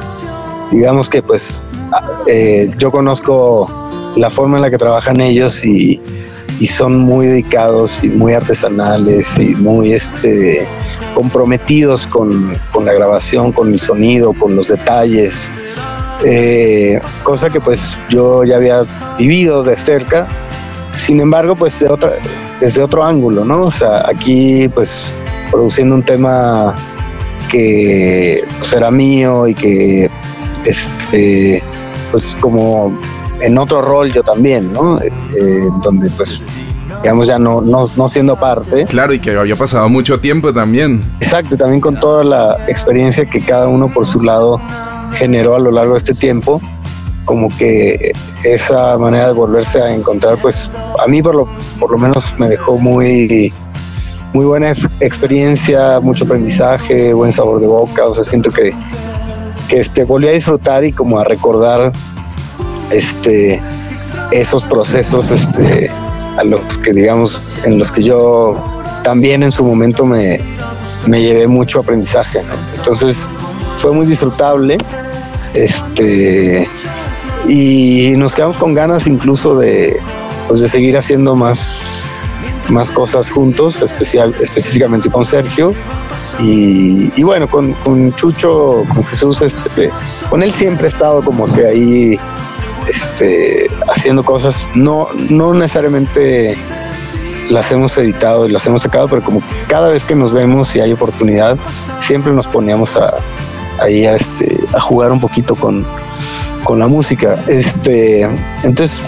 digamos 0.73 1.09
que 1.09 1.23
pues 1.23 1.62
eh, 2.26 2.71
yo 2.79 2.91
conozco 2.91 3.71
la 4.17 4.29
forma 4.29 4.59
en 4.59 4.62
la 4.62 4.71
que 4.71 4.79
trabajan 4.79 5.21
ellos 5.21 5.65
y, 5.65 6.00
son 6.69 6.99
muy 6.99 7.26
dedicados 7.26 8.03
y 8.03 8.09
muy 8.09 8.33
artesanales 8.33 9.38
y 9.38 9.55
muy 9.57 9.93
este, 9.93 10.67
comprometidos 11.15 12.07
con 12.07 12.59
la 12.83 12.93
grabación, 12.95 13.53
con 13.53 13.73
el 13.73 13.79
sonido, 13.79 14.33
con 14.33 14.57
los 14.57 14.69
detalles. 14.69 15.50
Eh, 16.25 16.99
cosa 17.23 17.51
que 17.51 17.61
pues 17.61 17.81
yo 18.09 18.45
ya 18.45 18.57
había 18.57 18.85
vivido 19.19 19.63
de 19.63 19.77
cerca, 19.77 20.27
sin 20.97 21.21
embargo 21.21 21.55
pues 21.55 21.79
de 21.79 21.89
otra, 21.89 22.15
desde 22.61 22.83
otro 22.83 23.05
ángulo, 23.05 23.45
¿no? 23.45 23.63
O 23.63 23.71
sea, 23.71 24.09
aquí 24.09 24.69
pues 24.69 25.05
produciendo 25.51 25.95
un 25.95 26.03
tema 26.03 26.75
que 27.51 28.45
pues, 28.59 28.73
era 28.73 28.91
mío 28.91 29.47
y 29.47 29.55
que 29.55 30.11
este 30.65 31.63
pues 32.11 32.27
como 32.41 32.99
en 33.41 33.59
otro 33.59 33.83
rol 33.83 34.13
yo 34.13 34.23
también, 34.23 34.73
¿no? 34.73 35.01
Eh, 35.01 35.69
donde 35.83 36.09
pues 36.11 36.45
digamos 37.03 37.29
ya 37.29 37.39
no, 37.39 37.61
no, 37.61 37.89
no 37.95 38.09
siendo 38.09 38.37
parte. 38.37 38.85
Claro, 38.87 39.13
y 39.13 39.21
que 39.21 39.37
había 39.37 39.57
pasado 39.57 39.89
mucho 39.89 40.19
tiempo 40.19 40.53
también. 40.53 41.03
Exacto, 41.21 41.57
también 41.57 41.81
con 41.81 42.01
toda 42.01 42.25
la 42.25 42.57
experiencia 42.69 43.27
que 43.27 43.41
cada 43.41 43.69
uno 43.69 43.89
por 43.89 44.05
su 44.05 44.23
lado 44.23 44.61
generó 45.19 45.57
a 45.57 45.59
lo 45.59 45.71
largo 45.71 45.93
de 45.93 45.99
este 45.99 46.15
tiempo, 46.15 46.61
como 47.25 47.49
que 47.57 48.13
esa 48.45 48.97
manera 48.99 49.29
de 49.29 49.33
volverse 49.33 49.81
a 49.81 49.95
encontrar, 49.95 50.39
pues 50.39 50.69
a 51.03 51.07
mí 51.07 51.23
por 51.23 51.35
lo, 51.35 51.49
por 51.81 51.91
lo 51.91 51.99
menos 51.99 52.25
me 52.39 52.49
dejó 52.49 52.79
muy, 52.79 53.53
muy 54.33 54.47
buena 54.47 54.73
experiencia, 55.01 55.99
mucho 56.01 56.25
aprendizaje, 56.25 57.13
buen 57.13 57.33
sabor 57.33 57.61
de 57.61 57.67
boca, 57.67 58.07
o 58.07 58.15
sea, 58.15 58.25
siento 58.25 58.51
que, 58.51 58.73
que 59.69 59.81
este, 59.81 60.05
volví 60.05 60.29
a 60.29 60.33
disfrutar 60.33 60.85
y 60.85 60.93
como 60.93 61.19
a 61.19 61.25
recordar 61.25 61.91
este, 62.91 63.61
esos 64.31 64.63
procesos 64.65 65.31
este, 65.31 65.91
a 66.39 66.45
los 66.45 66.61
que 66.79 66.93
digamos, 66.93 67.41
en 67.65 67.79
los 67.79 67.91
que 67.91 68.03
yo 68.03 68.57
también 69.03 69.43
en 69.43 69.53
su 69.53 69.65
momento 69.65 70.05
me, 70.05 70.41
me 71.07 71.23
llevé 71.23 71.47
mucho 71.47 71.81
aprendizaje. 71.81 72.41
Entonces 72.77 73.29
fue 73.79 73.93
muy 73.93 74.07
disfrutable 74.07 74.77
este, 75.57 76.69
y 77.49 78.13
nos 78.17 78.35
quedamos 78.35 78.57
con 78.59 78.75
ganas 78.75 79.07
incluso 79.07 79.57
de, 79.57 79.99
pues 80.49 80.61
de 80.61 80.69
seguir 80.69 80.97
haciendo 80.97 81.35
más, 81.35 81.81
más 82.69 82.91
cosas 82.91 83.31
juntos, 83.31 83.83
especial, 83.83 84.35
específicamente 84.41 85.11
con 85.11 85.25
Sergio. 85.25 85.75
Y, 86.39 87.23
bueno, 87.23 87.49
con, 87.49 87.75
Chucho, 88.15 88.85
con 88.95 89.05
Jesús, 89.07 89.41
este, 89.41 89.91
con 90.29 90.43
él 90.43 90.53
siempre 90.53 90.87
he 90.87 90.91
estado 90.91 91.23
como 91.23 91.51
que 91.51 91.67
ahí 91.67 92.21
este, 92.87 93.71
haciendo 93.89 94.23
cosas, 94.23 94.67
no, 94.75 95.09
no 95.31 95.55
necesariamente 95.55 96.55
las 97.49 97.73
hemos 97.73 97.97
editado 97.97 98.47
y 98.47 98.53
las 98.53 98.67
hemos 98.67 98.83
sacado, 98.83 99.09
pero 99.09 99.23
como 99.23 99.41
cada 99.67 99.89
vez 99.89 100.05
que 100.05 100.15
nos 100.15 100.33
vemos 100.33 100.77
y 100.77 100.81
hay 100.81 100.93
oportunidad, 100.93 101.57
siempre 102.03 102.35
nos 102.35 102.47
poníamos 102.47 102.97
a, 102.97 103.15
ahí 103.80 104.06
a, 104.06 104.16
este, 104.16 104.59
a 104.75 104.80
jugar 104.80 105.12
un 105.12 105.21
poquito 105.21 105.54
con, 105.54 105.85
la 106.76 106.88
música. 106.88 107.38
Este, 107.47 108.23
entonces 108.64 109.00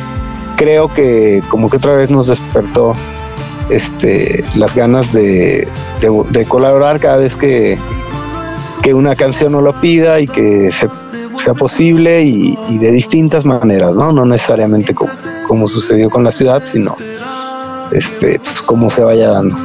creo 0.56 0.92
que 0.94 1.42
como 1.48 1.68
que 1.68 1.78
otra 1.78 1.92
vez 1.94 2.08
nos 2.08 2.28
despertó 2.28 2.94
este, 3.68 4.44
las 4.54 4.76
ganas 4.76 5.12
de, 5.12 5.66
colaborar 6.46 7.00
cada 7.00 7.16
vez 7.16 7.34
que, 7.34 7.76
que 8.80 8.94
una 8.94 9.16
canción 9.16 9.52
nos 9.52 9.64
lo 9.64 9.72
pida 9.80 10.20
y 10.20 10.28
que 10.28 10.70
sea 10.70 11.54
posible 11.54 12.22
y, 12.22 12.78
de 12.78 12.92
distintas 12.92 13.44
maneras, 13.44 13.96
¿no? 13.96 14.12
No 14.12 14.24
necesariamente 14.24 14.94
como, 14.94 15.10
como 15.48 15.68
sucedió 15.68 16.10
con 16.10 16.22
la 16.22 16.30
ciudad, 16.30 16.62
sino 16.64 16.96
este, 17.92 18.38
pues, 18.38 18.60
como 18.62 18.90
se 18.90 19.02
vaya 19.02 19.30
dando. 19.30 19.56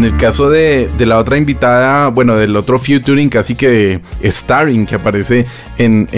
En 0.00 0.06
el 0.06 0.16
caso 0.16 0.48
de, 0.48 0.88
la 1.00 1.18
otra 1.18 1.36
invitada, 1.36 2.08
bueno, 2.08 2.34
del 2.34 2.56
otro 2.56 2.78
featuring, 2.78 3.28
casi 3.28 3.54
que 3.54 4.00
starring 4.24 4.86
que 4.86 4.94
aparece 4.94 5.44
en, 5.76 6.08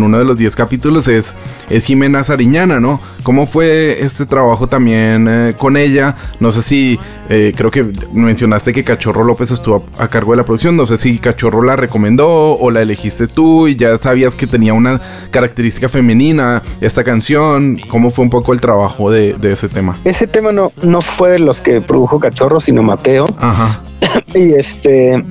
uno 0.00 0.16
de 0.16 0.24
los 0.24 0.38
10 0.38 0.54
capítulos, 0.54 1.08
es, 1.08 1.34
es 1.68 1.84
Jimena 1.84 2.22
Sariñana, 2.22 2.78
¿no? 2.78 3.00
¿Cómo 3.24 3.48
fue 3.48 4.00
este 4.00 4.26
trabajo 4.26 4.68
también 4.68 5.26
eh, 5.28 5.54
con 5.58 5.76
ella? 5.76 6.14
No 6.38 6.52
sé 6.52 6.62
si, 6.62 7.00
eh, 7.28 7.52
creo 7.56 7.72
que 7.72 7.84
mencionaste 8.12 8.72
que 8.72 8.84
Cachorro 8.84 9.24
López 9.24 9.50
estuvo 9.50 9.86
a, 9.98 10.06
cargo 10.06 10.30
de 10.30 10.36
la 10.36 10.44
producción, 10.44 10.76
no 10.76 10.86
sé 10.86 10.96
si 10.96 11.18
Cachorro 11.18 11.62
la 11.62 11.74
recomendó 11.74 12.56
o 12.56 12.70
la 12.70 12.82
elegiste 12.82 13.26
tú 13.26 13.66
y 13.66 13.74
ya 13.74 13.96
sabías 13.96 14.36
que 14.36 14.46
tenía 14.46 14.72
una 14.72 15.00
característica 15.32 15.88
femenina 15.88 16.62
esta 16.80 17.02
canción. 17.02 17.80
¿Cómo 17.88 18.12
fue 18.12 18.22
un 18.22 18.30
poco 18.30 18.52
el 18.52 18.60
trabajo 18.60 19.10
de, 19.10 19.32
de 19.32 19.52
ese 19.52 19.68
tema? 19.68 19.98
Ese 20.04 20.28
tema 20.28 20.52
no, 20.52 20.70
no 20.84 21.00
fue 21.00 21.30
de 21.30 21.40
los 21.40 21.60
que 21.60 21.80
produjo 21.80 22.20
Cachorro, 22.20 22.60
sino 22.60 22.84
Mateo. 22.84 23.31
Ajá. 23.38 23.82
Y 24.34 24.54
este, 24.54 25.22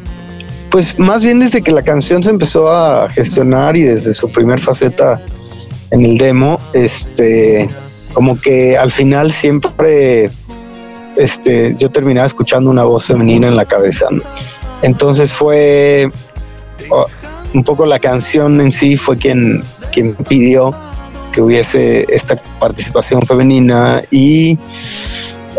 pues 0.70 0.98
más 0.98 1.24
bien 1.24 1.40
desde 1.40 1.62
que 1.62 1.72
la 1.72 1.82
canción 1.82 2.24
se 2.24 2.30
empezó 2.30 2.72
a 2.72 3.10
gestionar 3.10 3.76
y 3.76 3.84
desde 3.84 4.14
su 4.14 4.32
primer 4.32 4.60
faceta 4.60 5.22
en 5.92 6.06
el 6.06 6.18
demo, 6.18 6.58
este, 6.74 7.70
como 8.14 8.40
que 8.40 8.78
al 8.78 8.92
final 8.92 9.32
siempre, 9.32 10.30
este, 11.18 11.76
yo 11.78 11.90
terminaba 11.90 12.28
escuchando 12.28 12.70
una 12.70 12.84
voz 12.84 13.06
femenina 13.06 13.48
en 13.48 13.56
la 13.56 13.66
cabeza. 13.66 14.08
Entonces 14.82 15.32
fue, 15.32 16.10
un 17.54 17.64
poco 17.64 17.86
la 17.86 18.00
canción 18.00 18.62
en 18.62 18.72
sí 18.72 18.96
fue 18.96 19.18
quien, 19.18 19.62
quien 19.92 20.16
pidió 20.16 20.74
que 21.34 21.42
hubiese 21.42 22.06
esta 22.10 22.36
participación 22.60 23.22
femenina 23.22 24.02
y 24.12 24.58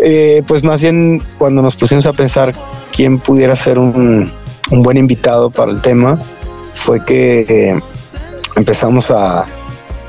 eh, 0.04 0.42
pues 0.46 0.64
más 0.64 0.80
bien 0.80 1.22
cuando 1.38 1.62
nos 1.62 1.76
pusimos 1.76 2.06
a 2.06 2.12
pensar 2.12 2.54
quién 2.94 3.18
pudiera 3.18 3.56
ser 3.56 3.78
un, 3.78 4.32
un 4.70 4.82
buen 4.82 4.96
invitado 4.96 5.50
para 5.50 5.70
el 5.70 5.80
tema, 5.80 6.18
fue 6.74 7.04
que 7.04 7.40
eh, 7.40 7.80
empezamos 8.56 9.10
a, 9.10 9.46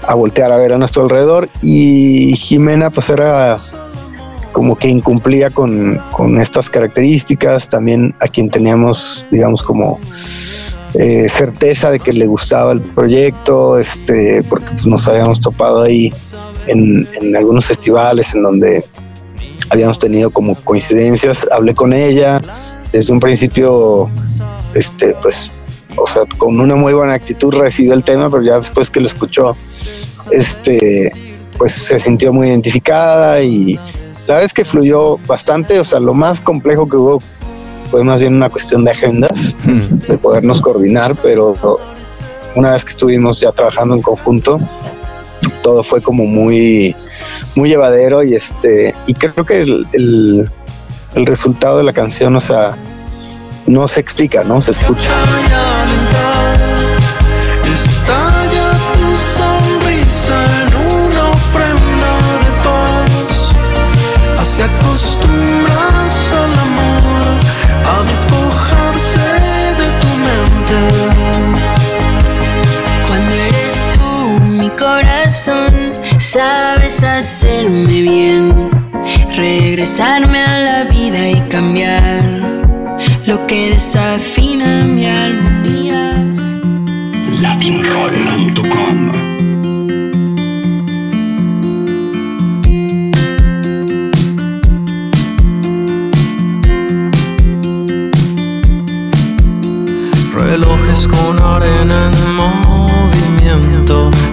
a 0.07 0.13
voltear 0.15 0.51
a 0.51 0.57
ver 0.57 0.73
a 0.73 0.77
nuestro 0.77 1.03
alrededor 1.03 1.50
y 1.62 2.35
Jimena 2.35 2.89
pues 2.89 3.09
era 3.09 3.57
como 4.53 4.77
que 4.77 4.88
incumplía 4.88 5.50
con, 5.50 6.00
con 6.12 6.39
estas 6.39 6.69
características, 6.69 7.67
también 7.67 8.15
a 8.19 8.27
quien 8.27 8.50
teníamos, 8.50 9.25
digamos, 9.31 9.63
como 9.63 10.00
eh, 10.93 11.27
certeza 11.27 11.89
de 11.89 12.00
que 12.00 12.13
le 12.13 12.27
gustaba 12.27 12.71
el 12.71 12.81
proyecto, 12.81 13.79
este, 13.79 14.43
porque 14.47 14.67
pues, 14.73 14.85
nos 14.85 15.07
habíamos 15.07 15.41
topado 15.41 15.81
ahí 15.81 16.13
en, 16.67 17.07
en, 17.19 17.35
algunos 17.35 17.65
festivales 17.65 18.33
en 18.35 18.43
donde 18.43 18.85
habíamos 19.70 20.00
tenido 20.00 20.29
como 20.29 20.55
coincidencias. 20.55 21.48
Hablé 21.51 21.74
con 21.74 21.93
ella 21.93 22.41
desde 22.91 23.12
un 23.12 23.20
principio, 23.20 24.10
este, 24.74 25.15
pues, 25.22 25.51
o 25.96 26.08
sea, 26.08 26.24
con 26.38 26.60
una 26.60 26.75
muy 26.75 26.93
buena 26.93 27.13
actitud 27.13 27.53
recibió 27.53 27.93
el 27.93 28.03
tema, 28.03 28.29
pero 28.29 28.43
ya 28.43 28.58
después 28.58 28.89
que 28.89 29.00
lo 29.00 29.08
escuchó, 29.08 29.55
este, 30.32 31.12
pues 31.58 31.74
se 31.74 32.00
sintió 32.00 32.34
muy 32.34 32.50
identificada 32.50 33.41
y 33.41 33.75
la 34.27 34.36
verdad 34.36 34.43
es 34.43 34.53
que 34.53 34.65
fluyó 34.65 35.17
bastante. 35.27 35.79
O 35.79 35.86
sea, 35.86 36.00
lo 36.00 36.13
más 36.13 36.39
complejo 36.39 36.88
que 36.88 36.96
hubo 36.96 37.20
fue 37.89 38.03
más 38.03 38.22
bien 38.22 38.36
una 38.36 38.50
cuestión 38.50 38.84
de 38.86 38.91
agendas, 38.91 39.55
de 39.65 40.17
podernos 40.17 40.62
coordinar, 40.62 41.15
pero 41.22 41.55
una 42.55 42.72
vez 42.72 42.84
que 42.84 42.91
estuvimos 42.91 43.39
ya 43.39 43.51
trabajando 43.51 43.96
en 43.96 44.01
conjunto, 44.01 44.58
todo 45.63 45.84
fue 45.84 46.01
como 46.01 46.25
muy, 46.25 46.96
muy 47.55 47.70
llevadero 47.70 48.24
y 48.24 48.36
este, 48.36 48.93
y 49.08 49.15
creo 49.15 49.43
que 49.43 49.62
el, 49.62 49.88
el, 49.93 50.50
el 51.15 51.25
resultado 51.25 51.79
de 51.79 51.84
la 51.84 51.93
canción, 51.93 52.36
o 52.36 52.41
sea, 52.41 52.75
no 53.65 53.88
se 53.88 54.01
explica, 54.01 54.43
¿no? 54.43 54.62
Se 54.62 54.72
escucha. 54.72 55.10
Hacerme 77.24 78.01
bien, 78.01 78.70
regresarme 79.38 80.39
a 80.44 80.60
la 80.60 80.84
vida 80.84 81.30
y 81.30 81.39
cambiar 81.48 82.22
lo 83.25 83.48
que 83.48 83.70
desafina 83.70 84.84
mi 84.84 85.06
armonía. 85.06 86.22
Latinroll.com 87.39 89.12
Relojes 100.34 101.08
con 101.08 101.42
arena 101.42 102.12
en 102.12 102.36
movimiento. 102.36 102.73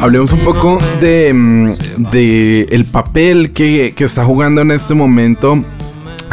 Hablemos 0.00 0.32
un 0.32 0.40
poco 0.40 0.78
de, 1.00 1.32
mm, 1.32 1.74
de 2.10 2.62
el 2.70 2.84
papel 2.84 3.52
que, 3.52 3.92
que 3.94 4.04
está 4.04 4.24
jugando 4.24 4.62
en 4.62 4.70
este 4.70 4.94
momento 4.94 5.62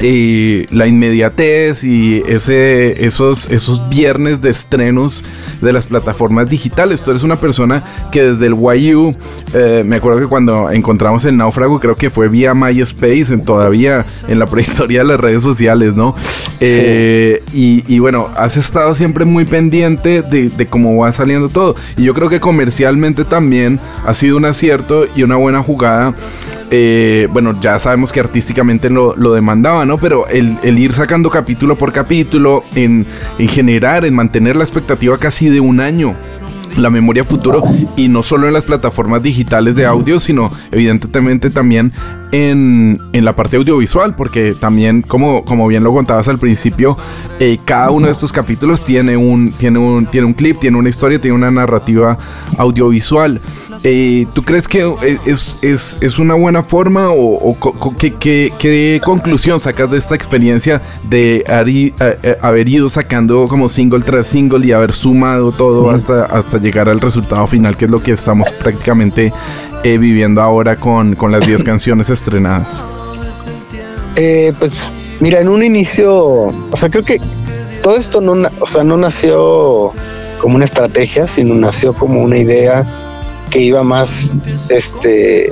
y 0.01 0.67
la 0.67 0.87
inmediatez 0.87 1.83
y 1.83 2.21
ese, 2.27 3.05
esos, 3.05 3.49
esos 3.49 3.89
viernes 3.89 4.41
de 4.41 4.49
estrenos 4.49 5.23
de 5.61 5.73
las 5.73 5.87
plataformas 5.87 6.49
digitales. 6.49 7.01
Tú 7.01 7.11
eres 7.11 7.23
una 7.23 7.39
persona 7.39 7.83
que 8.11 8.31
desde 8.31 8.47
el 8.47 8.55
YU, 8.55 9.15
eh, 9.53 9.83
me 9.85 9.95
acuerdo 9.95 10.19
que 10.19 10.27
cuando 10.27 10.69
encontramos 10.69 11.25
el 11.25 11.37
náufrago, 11.37 11.79
creo 11.79 11.95
que 11.95 12.09
fue 12.09 12.29
vía 12.29 12.53
MySpace, 12.53 13.33
en, 13.33 13.43
todavía 13.43 14.05
en 14.27 14.39
la 14.39 14.45
prehistoria 14.45 14.99
de 14.99 15.05
las 15.05 15.19
redes 15.19 15.41
sociales, 15.41 15.95
¿no? 15.95 16.15
Eh, 16.59 17.43
y, 17.53 17.83
y, 17.87 17.99
bueno, 17.99 18.29
has 18.35 18.57
estado 18.57 18.93
siempre 18.95 19.25
muy 19.25 19.45
pendiente 19.45 20.21
de, 20.21 20.49
de 20.49 20.67
cómo 20.67 20.97
va 20.97 21.11
saliendo 21.11 21.49
todo. 21.49 21.75
Y 21.95 22.03
yo 22.03 22.13
creo 22.13 22.29
que 22.29 22.39
comercialmente 22.39 23.23
también 23.23 23.79
ha 24.05 24.13
sido 24.13 24.37
un 24.37 24.45
acierto 24.45 25.05
y 25.15 25.23
una 25.23 25.35
buena 25.35 25.61
jugada. 25.63 26.13
Eh, 26.69 27.27
bueno, 27.31 27.59
ya 27.61 27.79
sabemos 27.79 28.11
que 28.11 28.19
artísticamente 28.19 28.89
lo, 28.89 29.15
lo 29.15 29.33
demandaba, 29.33 29.85
¿no? 29.85 29.97
Pero 29.97 30.27
el, 30.27 30.57
el, 30.63 30.77
ir 30.77 30.93
sacando 30.93 31.29
capítulo 31.29 31.77
por 31.77 31.93
capítulo, 31.93 32.63
en, 32.75 33.05
en 33.39 33.47
generar, 33.47 34.03
en 34.03 34.13
mantener 34.13 34.55
la 34.55 34.63
expectativa 34.63 35.17
casi 35.17 35.49
de 35.49 35.61
un 35.61 35.79
año 35.79 36.15
la 36.77 36.89
memoria 36.89 37.23
futuro 37.23 37.63
y 37.95 38.07
no 38.07 38.21
solo 38.23 38.47
en 38.47 38.53
las 38.53 38.65
plataformas 38.65 39.23
digitales 39.23 39.75
de 39.75 39.85
audio, 39.85 40.19
sino 40.19 40.51
evidentemente 40.71 41.49
también 41.49 41.91
en, 42.31 42.99
en 43.13 43.25
la 43.25 43.35
parte 43.35 43.57
audiovisual, 43.57 44.15
porque 44.15 44.53
también, 44.53 45.01
como, 45.01 45.45
como 45.45 45.67
bien 45.67 45.83
lo 45.83 45.93
contabas 45.93 46.27
al 46.27 46.37
principio, 46.37 46.97
eh, 47.39 47.57
cada 47.65 47.91
uno 47.91 48.07
de 48.07 48.11
estos 48.11 48.31
capítulos 48.31 48.83
tiene 48.83 49.17
un, 49.17 49.51
tiene, 49.51 49.79
un, 49.79 50.05
tiene 50.05 50.27
un 50.27 50.33
clip, 50.33 50.59
tiene 50.59 50.77
una 50.77 50.89
historia, 50.89 51.19
tiene 51.19 51.35
una 51.35 51.51
narrativa 51.51 52.17
audiovisual. 52.57 53.41
Eh, 53.83 54.25
¿Tú 54.33 54.41
crees 54.41 54.67
que 54.67 54.91
es, 55.25 55.57
es, 55.61 55.97
es 56.01 56.19
una 56.19 56.33
buena 56.33 56.63
forma 56.63 57.09
o, 57.09 57.51
o 57.51 57.95
¿qué, 57.97 58.13
qué, 58.15 58.51
qué, 58.57 59.01
conclusión 59.03 59.59
sacas 59.59 59.91
de 59.91 59.97
esta 59.97 60.15
experiencia 60.15 60.81
de 61.07 61.43
haber, 61.47 61.93
haber 62.41 62.67
ido 62.67 62.89
sacando 62.89 63.47
como 63.47 63.69
single 63.69 64.01
tras 64.01 64.27
single 64.27 64.65
y 64.65 64.71
haber 64.71 64.93
sumado 64.93 65.51
todo 65.51 65.91
hasta, 65.91 66.25
hasta 66.25 66.57
llegar 66.57 66.89
al 66.89 66.99
resultado 66.99 67.45
final, 67.47 67.77
que 67.77 67.85
es 67.85 67.91
lo 67.91 68.01
que 68.01 68.11
estamos 68.11 68.49
prácticamente 68.51 69.31
eh, 69.83 69.97
viviendo 69.97 70.41
ahora 70.41 70.75
con, 70.75 71.15
con 71.15 71.31
las 71.31 71.45
10 71.45 71.63
canciones 71.65 72.09
estrenadas? 72.17 72.67
Eh, 74.15 74.53
pues 74.59 74.73
mira, 75.19 75.39
en 75.39 75.49
un 75.49 75.63
inicio, 75.63 76.15
o 76.15 76.77
sea, 76.77 76.89
creo 76.89 77.03
que 77.03 77.21
todo 77.83 77.95
esto 77.95 78.21
no, 78.21 78.47
o 78.59 78.67
sea, 78.67 78.83
no 78.83 78.97
nació 78.97 79.91
como 80.41 80.55
una 80.55 80.65
estrategia, 80.65 81.27
sino 81.27 81.55
nació 81.55 81.93
como 81.93 82.21
una 82.21 82.37
idea 82.37 82.85
que 83.49 83.59
iba 83.59 83.83
más 83.83 84.31
este 84.69 85.51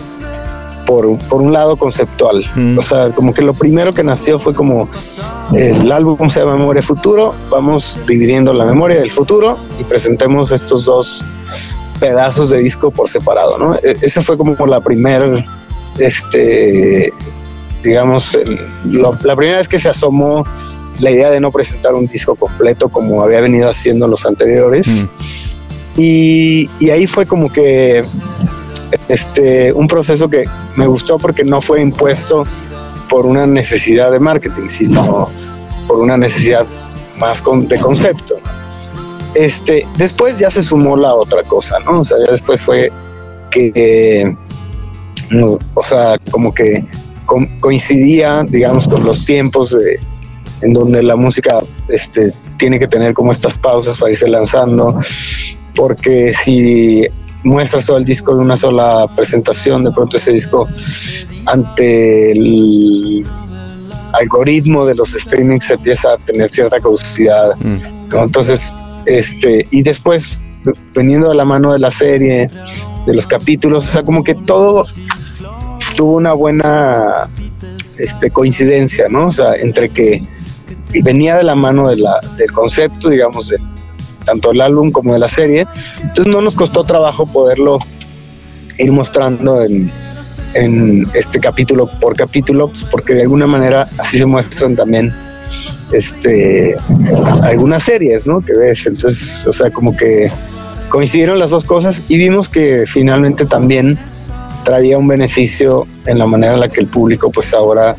por, 0.86 1.18
por 1.30 1.42
un 1.42 1.52
lado 1.52 1.76
conceptual. 1.78 2.46
Mm. 2.56 2.78
O 2.78 2.82
sea, 2.82 3.10
como 3.10 3.34
que 3.34 3.42
lo 3.42 3.54
primero 3.54 3.94
que 3.94 4.04
nació 4.04 4.40
fue 4.40 4.54
como 4.54 4.88
el 5.54 5.92
álbum 5.92 6.30
se 6.30 6.40
llama 6.40 6.58
Memoria 6.58 6.82
Futuro, 6.82 7.34
vamos 7.50 7.98
dividiendo 8.08 8.54
la 8.54 8.66
memoria 8.66 9.00
del 9.00 9.12
futuro 9.12 9.58
y 9.80 9.84
presentemos 9.84 10.52
estos 10.52 10.86
dos 10.86 11.24
pedazos 12.00 12.50
de 12.50 12.60
disco 12.60 12.92
por 12.92 13.10
separado, 13.10 13.58
¿no? 13.58 13.76
E 13.76 13.98
esa 14.02 14.22
fue 14.22 14.38
como 14.38 14.54
la 14.68 14.82
primera, 14.82 15.44
este, 16.00 17.12
digamos, 17.84 18.36
el, 18.36 18.60
lo, 18.86 19.18
la 19.24 19.36
primera 19.36 19.58
vez 19.58 19.68
que 19.68 19.80
se 19.80 19.90
asomó 19.90 20.44
la 21.00 21.12
idea 21.12 21.30
de 21.30 21.40
no 21.40 21.52
presentar 21.52 21.94
un 21.94 22.08
disco 22.08 22.36
completo 22.36 22.90
como 22.90 23.22
había 23.22 23.42
venido 23.42 23.70
haciendo 23.70 24.08
los 24.08 24.26
anteriores. 24.26 24.88
Mm. 24.88 25.06
Y, 25.98 26.70
y, 26.80 26.90
ahí 26.90 27.08
fue 27.08 27.26
como 27.26 27.52
que 27.52 28.04
este, 29.08 29.72
un 29.72 29.88
proceso 29.88 30.30
que 30.30 30.46
me 30.76 30.88
gustó 30.88 31.18
porque 31.18 31.44
no 31.44 31.62
fue 31.62 31.82
impuesto 31.82 32.44
por 33.10 33.26
una 33.26 33.46
necesidad 33.46 34.12
de 34.12 34.20
marketing, 34.20 34.70
sino 34.70 35.30
por 35.88 36.00
una 36.00 36.18
necesidad 36.18 36.66
más 37.18 37.42
con, 37.42 37.68
de 37.68 37.80
concepto. 37.80 38.36
Este, 39.36 39.86
después 39.98 40.38
ya 40.38 40.50
se 40.50 40.64
sumó 40.64 40.96
la 40.96 41.14
otra 41.14 41.44
cosa, 41.44 41.80
¿no? 41.80 42.00
O 42.00 42.04
sea, 42.04 42.18
ya 42.26 42.32
después 42.32 42.62
fue 42.62 42.92
que, 43.52 44.36
no, 45.32 45.58
o 45.74 45.84
sea, 45.84 46.18
como 46.32 46.54
que 46.54 46.86
co 47.26 47.38
coincidía, 47.60 48.44
digamos, 48.48 48.88
con 48.88 49.04
los 49.04 49.26
tiempos 49.26 49.72
de, 49.72 50.00
en 50.62 50.74
donde 50.74 51.02
la 51.04 51.16
música 51.16 51.60
este, 51.90 52.32
tiene 52.58 52.80
que 52.80 52.88
tener 52.88 53.14
como 53.14 53.32
estas 53.32 53.58
pausas 53.58 53.98
para 53.98 54.12
irse 54.12 54.28
lanzando, 54.28 55.00
porque 55.76 56.34
si 56.34 57.06
muestras 57.44 57.86
todo 57.86 57.98
el 57.98 58.06
disco 58.06 58.36
de 58.36 58.42
una 58.42 58.56
sola 58.56 59.08
presentación, 59.16 59.84
de 59.84 59.92
pronto 59.92 60.18
ese 60.18 60.32
disco 60.32 60.68
ante 61.46 62.32
el 62.32 63.26
algoritmo 64.14 64.86
de 64.86 64.96
los 64.96 65.12
streamings 65.12 65.70
empieza 65.70 66.14
a 66.14 66.18
tener 66.18 66.50
cierta 66.50 66.80
caducidad. 66.80 67.56
Mm. 67.60 68.10
¿no? 68.10 68.24
Entonces, 68.24 68.74
este, 69.06 69.68
y 69.72 69.84
después, 69.84 70.38
veniendo 70.94 71.30
de 71.30 71.36
la 71.36 71.46
mano 71.46 71.74
de 71.74 71.80
la 71.80 71.92
serie, 71.92 72.48
de 73.06 73.14
los 73.14 73.26
capítulos, 73.26 73.86
o 73.88 73.92
sea, 73.92 74.04
como 74.04 74.24
que 74.24 74.36
todo 74.36 74.86
tuvo 75.96 76.16
una 76.16 76.34
buena 76.34 77.30
este, 77.98 78.30
coincidencia, 78.30 79.08
¿no? 79.10 79.28
O 79.28 79.32
sea, 79.32 79.56
entre 79.56 79.90
que 79.90 80.22
venía 81.04 81.38
de 81.38 81.44
la 81.44 81.56
mano 81.56 81.90
de 81.90 81.98
la, 81.98 82.20
del 82.38 82.52
concepto, 82.52 83.10
digamos, 83.10 83.48
de, 83.48 83.58
tanto 84.26 84.50
del 84.50 84.62
álbum 84.62 84.92
como 84.92 85.14
de 85.14 85.20
la 85.20 85.28
serie. 85.28 85.66
Entonces 86.02 86.28
no 86.28 86.42
nos 86.42 86.56
costó 86.56 86.84
trabajo 86.84 87.26
poderlo 87.26 87.80
ir 88.78 88.92
mostrando 88.92 89.62
en, 89.62 89.90
en 90.54 91.08
este 91.14 91.40
capítulo 91.40 91.90
por 92.00 92.16
capítulo, 92.16 92.70
pues, 92.70 92.84
porque 92.86 93.14
de 93.14 93.22
alguna 93.24 93.48
manera 93.48 93.88
así 94.00 94.18
se 94.18 94.26
muestran 94.26 94.76
también 94.76 95.14
este 95.92 96.76
algunas 97.44 97.84
series, 97.84 98.26
¿no? 98.26 98.42
Que 98.42 98.54
ves, 98.54 98.86
entonces, 98.86 99.46
o 99.46 99.54
sea, 99.54 99.70
como 99.70 99.96
que 99.96 100.30
coincidieron 100.90 101.40
las 101.40 101.50
dos 101.50 101.64
cosas 101.64 102.02
y 102.08 102.18
vimos 102.18 102.50
que 102.50 102.86
finalmente 102.88 103.46
también 103.46 103.98
traía 104.64 104.98
un 104.98 105.08
beneficio 105.08 105.88
en 106.06 106.20
la 106.20 106.26
manera 106.26 106.54
en 106.54 106.60
la 106.60 106.70
que 106.70 106.82
el 106.82 106.88
público 106.88 107.32
pues 107.32 107.54
ahora 107.54 107.96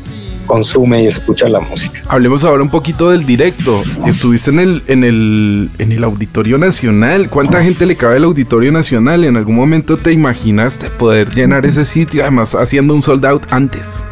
consume 0.47 1.03
y 1.03 1.07
escucha 1.07 1.47
la 1.49 1.59
música. 1.59 1.99
Hablemos 2.07 2.43
ahora 2.43 2.63
un 2.63 2.69
poquito 2.69 3.11
del 3.11 3.25
directo. 3.25 3.83
Estuviste 4.05 4.49
en 4.49 4.59
el, 4.59 4.83
en 4.87 5.03
el, 5.03 5.69
en 5.77 5.91
el 5.91 6.03
Auditorio 6.03 6.57
Nacional. 6.57 7.29
¿Cuánta 7.29 7.61
gente 7.61 7.85
le 7.85 7.97
cabe 7.97 8.17
el 8.17 8.23
Auditorio 8.23 8.71
Nacional? 8.71 9.25
¿En 9.25 9.37
algún 9.37 9.55
momento 9.55 9.97
te 9.97 10.11
imaginaste 10.11 10.89
poder 10.89 11.29
llenar 11.29 11.65
ese 11.65 11.85
sitio? 11.85 12.23
Además, 12.23 12.55
haciendo 12.55 12.95
un 12.95 13.01
sold 13.01 13.25
out 13.25 13.43
antes. 13.51 14.03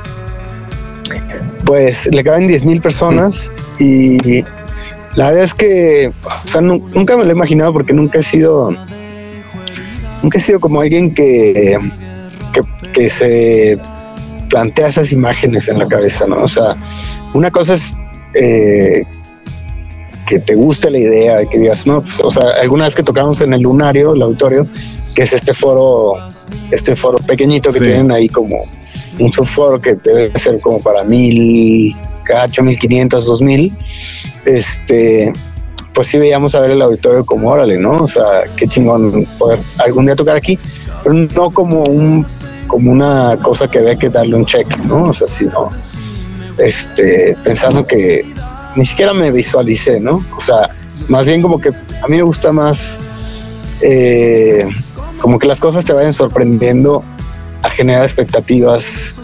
Pues 1.66 2.08
le 2.12 2.24
caben 2.24 2.48
10 2.48 2.66
mil 2.66 2.82
personas 2.82 3.52
y 3.80 4.44
la 5.16 5.28
verdad 5.28 5.44
es 5.44 5.54
que 5.54 6.12
o 6.46 6.48
sea, 6.48 6.62
nunca 6.62 7.18
me 7.18 7.24
lo 7.24 7.30
he 7.30 7.34
imaginado 7.34 7.74
porque 7.74 7.94
nunca 7.94 8.20
he 8.20 8.24
sido 8.24 8.70
nunca 10.22 10.38
he 10.38 10.42
sido 10.42 10.60
como 10.60 10.82
alguien 10.82 11.14
que, 11.14 11.78
que, 12.54 12.92
que 12.92 13.10
se 13.10 13.78
plantea 14.50 14.88
esas 14.88 15.12
imágenes 15.12 15.68
en 15.68 15.80
la 15.80 15.88
cabeza, 15.88 16.26
¿no? 16.28 16.44
O 16.44 16.48
sea, 16.48 16.76
una 17.34 17.52
cosa 17.52 17.76
es 17.76 17.94
eh, 18.34 19.04
que 20.26 20.40
te 20.40 20.56
guste 20.56 20.90
la 20.90 20.98
idea, 20.98 21.38
de 21.38 21.48
que 21.48 21.60
digas, 21.60 21.86
no, 21.86 22.02
pues, 22.02 22.20
o 22.20 22.32
sea, 22.32 22.44
alguna 22.62 22.86
vez 22.86 22.96
que 22.96 23.04
tocamos 23.04 23.42
en 23.42 23.54
el 23.54 23.62
lunario, 23.62 24.14
el 24.14 24.22
auditorio, 24.22 24.68
que 25.14 25.24
es 25.24 25.34
este 25.34 25.54
foro, 25.54 26.14
este 26.72 26.96
foro 26.96 27.18
pequeñito 27.20 27.72
que 27.72 27.80
tienen 27.80 28.12
ahí 28.12 28.28
como 28.28 28.58
un 29.20 29.32
subforo 29.32 29.80
que 29.80 29.96
debe 29.96 30.38
ser 30.38 30.60
como 30.60 30.82
para 30.82 31.04
mil, 31.04 31.96
cacho, 32.26 32.62
mil 32.64 32.78
quinientos, 32.78 33.26
dos 33.26 33.42
mil, 33.42 33.72
este, 34.46 35.32
pues 35.94 36.10
sí 36.10 36.18
veíamos 36.18 36.54
a 36.56 36.60
ver 36.60 36.72
el 36.72 36.82
auditorio 36.82 37.26
como, 37.26 37.50
órale, 37.50 37.78
¿no? 37.78 37.96
O 37.96 38.08
sea, 38.08 38.44
qué 38.58 38.68
chingón 38.68 39.26
poder 39.40 39.60
algún 39.80 40.06
día 40.06 40.16
tocar 40.16 40.36
aquí, 40.36 40.60
pero 41.04 41.14
no 41.14 41.50
como 41.52 41.84
un 41.84 42.26
como 42.68 42.92
una 42.92 43.38
cosa 43.42 43.68
que 43.68 43.80
había 43.80 43.96
que 43.96 44.10
darle 44.10 44.36
un 44.36 44.46
check, 44.46 44.68
¿no? 44.86 45.06
O 45.06 45.14
sea, 45.14 45.28
sino 45.28 45.70
este, 46.58 47.38
pensando 47.44 47.86
que 47.86 48.24
ni 48.76 48.86
siquiera 48.86 49.14
me 49.14 49.32
visualicé, 49.32 50.00
¿no? 50.00 50.22
O 50.36 50.42
sea, 50.42 50.70
más 51.08 51.28
bien 51.28 51.42
como 51.42 51.60
que 51.60 51.70
a 51.70 52.08
mí 52.08 52.18
me 52.18 52.24
gusta 52.24 52.52
más 52.52 52.98
eh, 53.82 54.68
como 55.22 55.40
que 55.40 55.48
las 55.48 55.60
cosas 55.60 55.86
te 55.86 55.94
vayan 55.94 56.14
sorprendiendo 56.14 57.04
a 57.62 57.70
generar 57.70 58.04
expectativas 58.04 59.16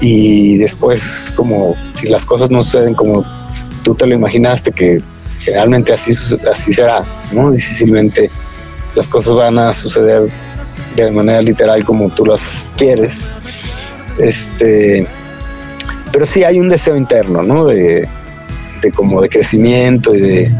y 0.00 0.58
después 0.58 1.32
como 1.34 1.74
si 1.94 2.08
las 2.08 2.24
cosas 2.24 2.50
no 2.50 2.62
suceden 2.62 2.94
como 2.94 3.24
tú 3.82 3.94
te 3.94 4.06
lo 4.06 4.14
imaginaste 4.14 4.70
que 4.72 5.00
generalmente 5.40 5.92
así 5.92 6.12
así 6.50 6.72
será, 6.72 7.04
¿no? 7.32 7.50
Difícilmente 7.50 8.30
las 8.94 9.08
cosas 9.08 9.34
van 9.34 9.58
a 9.58 9.72
suceder 9.72 10.28
de 10.96 11.10
manera 11.10 11.40
literal 11.40 11.84
como 11.84 12.10
tú 12.10 12.26
las 12.26 12.42
quieres. 12.76 13.28
Este, 14.18 15.06
pero 16.12 16.26
sí 16.26 16.44
hay 16.44 16.58
un 16.58 16.68
deseo 16.68 16.96
interno, 16.96 17.42
¿no? 17.42 17.64
De, 17.64 18.08
como 18.94 19.20
de 19.20 19.28
crecimiento 19.28 20.14
y 20.14 20.20
de, 20.20 20.52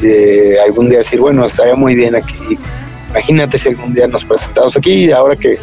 de, 0.00 0.60
algún 0.60 0.88
día 0.88 0.98
decir, 0.98 1.20
bueno, 1.20 1.46
estaría 1.46 1.74
muy 1.74 1.94
bien 1.94 2.14
aquí. 2.14 2.58
Imagínate 3.10 3.58
si 3.58 3.68
algún 3.68 3.94
día 3.94 4.06
nos 4.06 4.24
presentamos 4.24 4.76
aquí, 4.76 5.10
ahora 5.10 5.36
que, 5.36 5.58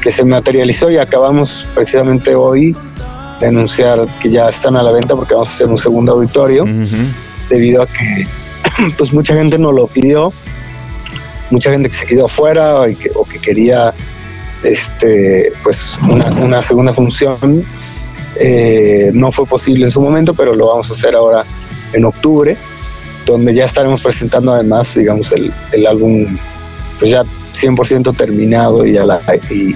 que 0.00 0.10
se 0.10 0.24
materializó 0.24 0.90
y 0.90 0.96
acabamos 0.96 1.66
precisamente 1.74 2.34
hoy 2.34 2.76
de 3.40 3.46
anunciar 3.46 4.06
que 4.22 4.30
ya 4.30 4.48
están 4.48 4.76
a 4.76 4.82
la 4.82 4.92
venta 4.92 5.14
porque 5.16 5.34
vamos 5.34 5.48
a 5.50 5.54
hacer 5.54 5.68
un 5.68 5.78
segundo 5.78 6.12
auditorio, 6.12 6.64
debido 7.48 7.82
a 7.82 7.86
que 7.86 8.26
pues 8.98 9.12
mucha 9.12 9.34
gente 9.34 9.58
nos 9.58 9.74
lo 9.74 9.86
pidió 9.86 10.32
mucha 11.50 11.70
gente 11.70 11.88
que 11.88 11.94
se 11.94 12.06
quedó 12.06 12.26
afuera 12.26 12.82
o 13.14 13.24
que, 13.24 13.38
quería 13.40 13.92
este, 14.62 15.52
pues 15.62 15.98
una, 16.08 16.62
segunda 16.62 16.94
función. 16.94 17.64
Eh, 18.36 19.10
no 19.12 19.32
fue 19.32 19.44
posible 19.44 19.84
en 19.84 19.90
su 19.90 20.00
momento, 20.00 20.32
pero 20.34 20.54
lo 20.54 20.68
vamos 20.68 20.88
a 20.90 20.92
hacer 20.94 21.14
ahora 21.14 21.44
en 21.92 22.04
octubre, 22.04 22.56
donde 23.26 23.52
ya 23.52 23.64
estaremos 23.64 24.00
presentando 24.00 24.52
además, 24.52 24.94
digamos, 24.94 25.32
el, 25.32 25.86
álbum 25.86 26.38
pues 26.98 27.10
ya 27.10 27.24
100% 27.60 28.16
terminado 28.16 28.86
y 28.86 28.92
ya, 28.92 29.04
la, 29.04 29.20
y 29.50 29.74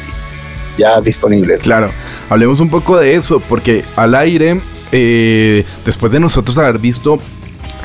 ya 0.77 1.01
disponible. 1.01 1.59
Claro, 1.59 1.89
hablemos 2.29 2.61
un 2.61 2.69
poco 2.71 2.99
de 2.99 3.15
eso, 3.15 3.41
porque 3.41 3.85
al 3.97 4.15
aire, 4.15 4.61
eh, 4.93 5.65
después 5.85 6.13
de 6.13 6.21
nosotros 6.21 6.57
haber 6.59 6.79
visto 6.79 7.19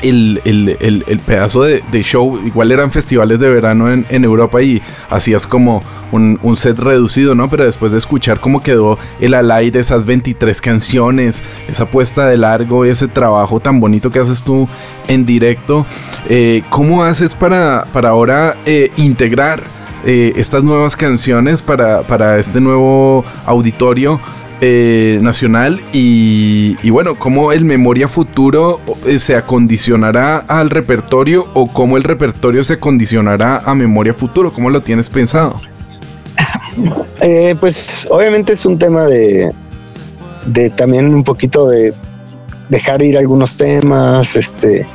el, 0.02 0.40
el, 0.44 1.04
el, 1.06 1.20
pedazo 1.20 1.62
de, 1.62 2.02
show, 2.02 2.40
igual 2.44 2.72
eran 2.72 2.90
festivales 2.90 3.38
de 3.38 3.48
verano 3.48 3.92
en, 3.92 4.06
en 4.08 4.24
Europa 4.24 4.62
y 4.62 4.80
hacías 5.10 5.46
como 5.46 5.82
un, 6.12 6.38
un, 6.42 6.56
set 6.56 6.78
reducido, 6.78 7.34
¿no? 7.34 7.50
Pero 7.50 7.64
después 7.64 7.92
de 7.92 7.98
escuchar 7.98 8.40
cómo 8.40 8.62
quedó 8.62 8.98
el 9.20 9.34
al 9.34 9.50
aire, 9.50 9.80
esas 9.80 10.06
23 10.06 10.60
canciones, 10.60 11.42
esa 11.68 11.90
puesta 11.90 12.26
de 12.26 12.36
largo, 12.36 12.84
ese 12.84 13.08
trabajo 13.08 13.60
tan 13.60 13.80
bonito 13.80 14.10
que 14.10 14.20
haces 14.20 14.42
tú 14.42 14.68
en 15.08 15.26
directo, 15.26 15.86
eh, 16.28 16.62
¿cómo 16.70 17.04
haces 17.04 17.34
para, 17.34 17.84
para 17.92 18.10
ahora 18.10 18.56
eh, 18.66 18.90
integrar 18.96 19.64
eh, 20.04 20.32
estas 20.36 20.62
nuevas 20.62 20.96
canciones 20.96 21.62
para, 21.62 22.02
para 22.02 22.38
este 22.38 22.60
nuevo 22.60 23.24
auditorio? 23.46 24.20
Eh, 24.62 25.18
nacional 25.22 25.80
y, 25.90 26.90
bueno, 26.90 27.14
cómo 27.14 27.50
el 27.50 27.64
Memoria 27.64 28.08
Futuro 28.08 28.78
eh, 29.06 29.18
se 29.18 29.34
acondicionará 29.34 30.36
al 30.36 30.68
repertorio 30.68 31.46
o 31.54 31.66
cómo 31.66 31.96
el 31.96 32.02
repertorio 32.04 32.62
se 32.62 32.74
acondicionará 32.74 33.62
a 33.64 33.74
Memoria 33.74 34.12
Futuro, 34.12 34.52
¿cómo 34.52 34.68
lo 34.68 34.82
tienes 34.82 35.08
pensado? 35.08 35.58
Eh, 37.22 37.54
pues 37.60 38.06
obviamente 38.08 38.54
es 38.54 38.64
un 38.64 38.78
tema 38.78 39.04
de, 39.04 39.50
de 40.46 40.70
también 40.70 41.12
un 41.12 41.22
poquito 41.22 41.68
de 41.68 41.92
dejar 42.70 43.02
ir 43.02 43.18
algunos 43.18 43.58
temas, 43.58 44.36
este, 44.36 44.86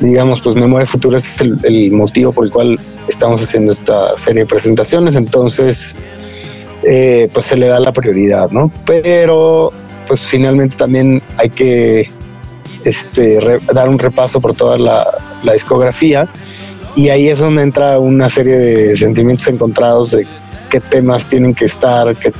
digamos, 0.00 0.40
pues 0.40 0.54
Memoria 0.54 0.86
Futuro 0.86 1.16
es 1.16 1.40
el, 1.40 1.90
motivo 1.92 2.32
por 2.32 2.46
el 2.46 2.52
cual 2.52 2.78
estamos 3.08 3.42
haciendo 3.42 3.72
esta 3.72 4.16
serie 4.16 4.42
de 4.42 4.46
presentaciones, 4.46 5.16
entonces 5.16 5.94
eh, 6.84 7.28
pues 7.32 7.46
se 7.46 7.56
le 7.56 7.66
da 7.68 7.80
la 7.80 7.92
prioridad, 7.92 8.50
¿no? 8.50 8.70
Pero 8.86 9.72
pues 10.06 10.20
finalmente 10.20 10.76
también 10.76 11.22
hay 11.36 11.50
que 11.50 12.10
este, 12.84 13.38
dar 13.72 13.88
un 13.88 13.98
repaso 13.98 14.40
por 14.40 14.54
toda 14.54 14.78
la, 14.78 15.06
discografía 15.52 16.28
y 16.96 17.10
ahí 17.10 17.28
es 17.28 17.38
donde 17.38 17.62
entra 17.62 17.98
una 18.00 18.28
serie 18.28 18.56
de 18.58 18.96
sentimientos 18.96 19.46
encontrados 19.46 20.10
de 20.10 20.26
qué 20.68 20.80
temas 20.80 21.24
tienen 21.26 21.54
que 21.54 21.66
estar, 21.66 22.14
qué 22.16 22.30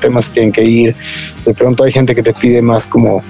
temas 0.00 0.26
tienen 0.32 0.52
que 0.52 0.64
ir. 0.64 0.96
De 1.44 1.52
pronto 1.52 1.84
hay 1.84 1.92
gente 1.92 2.14
que 2.14 2.22
te 2.22 2.32
pide 2.32 2.62
más 2.62 2.86
como 2.86 3.22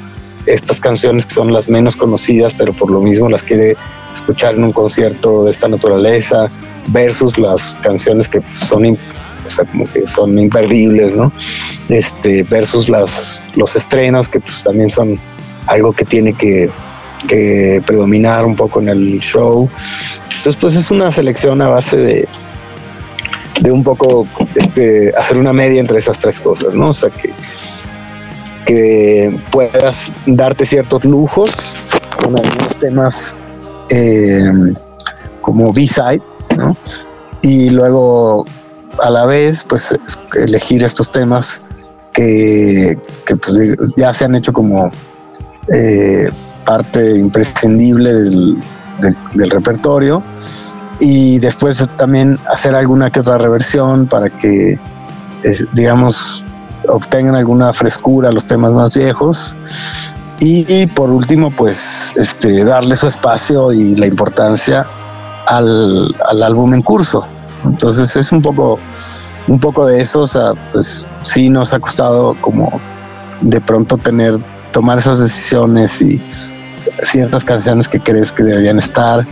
estas 0.47 0.81
canciones 0.81 1.27
que 1.27 1.35
son 1.35 1.53
las 1.53 1.69
menos 1.69 1.97
conocidas, 1.97 2.55
pero 2.57 2.73
por 2.73 2.91
lo 2.91 3.01
mismo 3.01 3.29
las 3.29 3.43
quiere 3.43 3.77
escuchar 4.15 4.55
en 4.55 4.65
un 4.65 4.73
concierto 4.73 5.45
de 5.45 5.51
esta 5.51 5.69
naturaleza, 5.69 6.49
versus 6.89 7.37
las 7.39 7.77
canciones 7.83 8.29
que 8.29 8.41
son 8.69 8.87
o 8.87 9.51
sea, 9.51 9.65
como 9.65 9.91
que 9.91 10.07
son 10.09 10.39
imperdibles, 10.39 11.15
¿no? 11.15 11.33
Este, 11.89 12.43
versus 12.45 12.89
las, 12.89 13.41
los 13.55 13.77
estrenos, 13.77 14.29
que 14.29 14.41
pues 14.41 14.63
también 14.63 14.91
son 14.91 15.19
algo 15.67 15.93
que 15.93 16.05
tiene 16.05 16.33
que, 16.33 16.71
predominar 17.87 18.45
un 18.45 18.55
poco 18.55 18.81
en 18.81 18.89
el 18.89 19.21
show. 19.21 19.69
Entonces, 20.37 20.57
pues 20.61 20.77
es 20.77 20.91
una 20.91 21.11
selección 21.11 21.61
a 21.61 21.69
base 21.69 21.97
de, 21.97 22.29
de 23.61 23.73
un 23.73 23.83
poco 23.83 24.27
este, 24.55 25.13
hacer 25.17 25.37
una 25.37 25.53
media 25.53 25.81
entre 25.81 25.99
esas 25.99 26.19
tres 26.19 26.39
cosas, 26.39 26.75
¿no? 26.75 26.91
O 26.91 26.93
sea, 26.93 27.11
que, 27.11 27.33
que 28.67 29.35
puedas 29.51 30.13
darte 30.27 30.67
ciertos 30.67 31.05
lujos 31.05 31.51
con 32.23 32.39
algunos 32.39 32.77
temas 32.77 33.35
eh, 33.89 34.53
como 35.41 35.73
B-side, 35.73 36.23
¿no? 36.57 36.77
Y 37.43 37.71
luego 37.71 38.45
a 39.01 39.11
la 39.11 39.25
vez, 39.25 39.65
pues 39.69 39.95
elegir 40.35 40.83
estos 40.83 41.11
temas 41.13 41.61
que, 42.13 42.99
pues, 43.27 43.59
ya 43.97 44.13
se 44.13 44.25
han 44.25 44.35
hecho 44.35 44.53
como 44.53 44.91
eh, 45.73 46.29
parte 46.65 47.15
imprescindible 47.15 48.13
del, 48.13 48.59
repertorio 49.51 50.23
y 50.99 51.39
después 51.39 51.79
también 51.99 52.39
hacer 52.51 52.75
alguna 52.75 53.11
que 53.11 53.21
otra 53.21 53.37
reversión 53.37 54.07
para 54.07 54.31
que, 54.31 54.79
digamos, 55.75 56.43
obtengan 56.89 57.35
alguna 57.35 57.73
frescura 57.73 58.29
a 58.29 58.33
los 58.33 58.47
temas 58.47 58.73
más 58.73 58.95
viejos. 58.95 59.55
Y, 60.39 60.87
por 60.89 61.11
último, 61.11 61.51
pues 61.51 62.13
este, 62.17 62.63
darle 62.63 62.95
su 62.95 63.09
espacio 63.09 63.73
y 63.73 63.95
la 63.95 64.07
importancia 64.07 64.87
al, 65.47 66.15
al 66.29 66.43
álbum 66.43 66.75
en 66.75 66.83
curso. 66.83 67.25
Entonces 67.65 68.15
es 68.17 68.33
un 68.33 68.43
poco, 68.43 68.79
un 69.49 69.59
poco 69.59 69.87
de 69.87 70.03
eso, 70.03 70.21
o 70.21 70.27
sea, 70.27 70.53
pues 70.73 71.07
sí 71.25 71.49
nos 71.49 71.73
ha 71.73 71.81
costado 71.81 72.35
como 72.43 72.81
de 73.41 73.61
pronto 73.61 73.97
tener, 73.97 74.39
tomar 74.73 74.99
esas 74.99 75.21
decisiones 75.21 76.03
y 76.03 76.21
ciertas 77.03 77.45
canciones 77.45 77.89
que 77.89 78.01
crees 78.01 78.31
que 78.31 78.43
deberían 78.43 78.79
estar. 78.79 79.27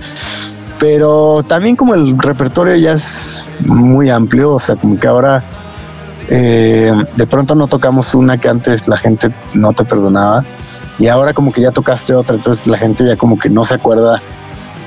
Pero 0.78 1.42
también 1.46 1.76
como 1.76 1.94
el 1.94 2.18
repertorio 2.18 2.76
ya 2.76 2.92
es 2.92 3.44
muy 3.60 4.10
amplio, 4.10 4.52
o 4.52 4.58
sea, 4.58 4.76
como 4.76 4.98
que 4.98 5.06
ahora 5.06 5.42
eh, 6.28 6.92
de 7.16 7.26
pronto 7.26 7.54
no 7.54 7.66
tocamos 7.66 8.14
una 8.14 8.38
que 8.38 8.48
antes 8.48 8.88
la 8.88 8.96
gente 8.96 9.30
no 9.52 9.72
te 9.72 9.84
perdonaba 9.84 10.44
y 10.98 11.08
ahora 11.08 11.32
como 11.34 11.52
que 11.52 11.60
ya 11.60 11.70
tocaste 11.70 12.14
otra, 12.14 12.36
entonces 12.36 12.66
la 12.66 12.78
gente 12.78 13.04
ya 13.04 13.16
como 13.16 13.38
que 13.38 13.50
no 13.50 13.64
se 13.64 13.74
acuerda 13.74 14.20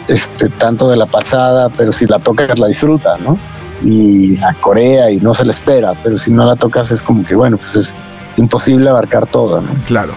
este 0.07 0.49
tanto 0.49 0.89
de 0.89 0.97
la 0.97 1.05
pasada, 1.05 1.69
pero 1.69 1.91
si 1.91 2.05
la 2.05 2.19
tocas 2.19 2.57
la 2.57 2.67
disfruta, 2.67 3.17
¿no? 3.17 3.37
Y 3.83 4.37
a 4.41 4.53
Corea 4.53 5.11
y 5.11 5.17
no 5.17 5.33
se 5.33 5.43
le 5.43 5.51
espera, 5.51 5.93
pero 6.01 6.17
si 6.17 6.31
no 6.31 6.45
la 6.45 6.55
tocas 6.55 6.91
es 6.91 7.01
como 7.01 7.25
que 7.25 7.35
bueno, 7.35 7.57
pues 7.57 7.75
es 7.75 7.93
imposible 8.37 8.89
abarcar 8.89 9.27
todo, 9.27 9.61
¿no? 9.61 9.69
Claro. 9.85 10.13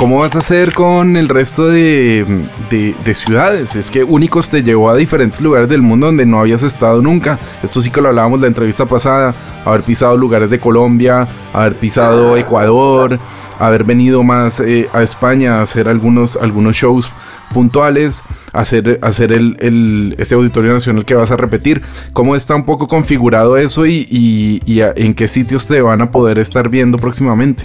¿Cómo 0.00 0.16
vas 0.16 0.34
a 0.34 0.38
hacer 0.38 0.72
con 0.72 1.18
el 1.18 1.28
resto 1.28 1.68
de, 1.68 2.24
de, 2.70 2.94
de, 3.04 3.14
ciudades? 3.14 3.76
Es 3.76 3.90
que 3.90 4.02
Únicos 4.02 4.48
te 4.48 4.62
llevó 4.62 4.88
a 4.88 4.96
diferentes 4.96 5.42
lugares 5.42 5.68
del 5.68 5.82
mundo 5.82 6.06
donde 6.06 6.24
no 6.24 6.40
habías 6.40 6.62
estado 6.62 7.02
nunca. 7.02 7.38
Esto 7.62 7.82
sí 7.82 7.90
que 7.90 8.00
lo 8.00 8.08
hablábamos 8.08 8.38
en 8.38 8.40
la 8.40 8.46
entrevista 8.48 8.86
pasada. 8.86 9.34
Haber 9.66 9.82
pisado 9.82 10.16
lugares 10.16 10.48
de 10.48 10.58
Colombia, 10.58 11.28
haber 11.52 11.74
pisado 11.74 12.38
Ecuador, 12.38 13.18
haber 13.58 13.84
venido 13.84 14.22
más 14.22 14.60
eh, 14.60 14.88
a 14.94 15.02
España 15.02 15.58
a 15.58 15.62
hacer 15.62 15.86
algunos, 15.86 16.36
algunos 16.36 16.76
shows 16.76 17.10
puntuales, 17.52 18.22
hacer, 18.54 19.00
hacer 19.02 19.32
el, 19.32 19.58
el, 19.60 20.14
este 20.18 20.34
auditorio 20.34 20.72
nacional 20.72 21.04
que 21.04 21.14
vas 21.14 21.30
a 21.30 21.36
repetir. 21.36 21.82
¿Cómo 22.14 22.36
está 22.36 22.54
un 22.54 22.64
poco 22.64 22.88
configurado 22.88 23.58
eso 23.58 23.84
y, 23.84 24.08
y, 24.10 24.80
en 24.80 25.12
qué 25.12 25.28
sitios 25.28 25.66
te 25.66 25.82
van 25.82 26.00
a 26.00 26.10
poder 26.10 26.38
estar 26.38 26.70
viendo 26.70 26.96
próximamente? 26.96 27.64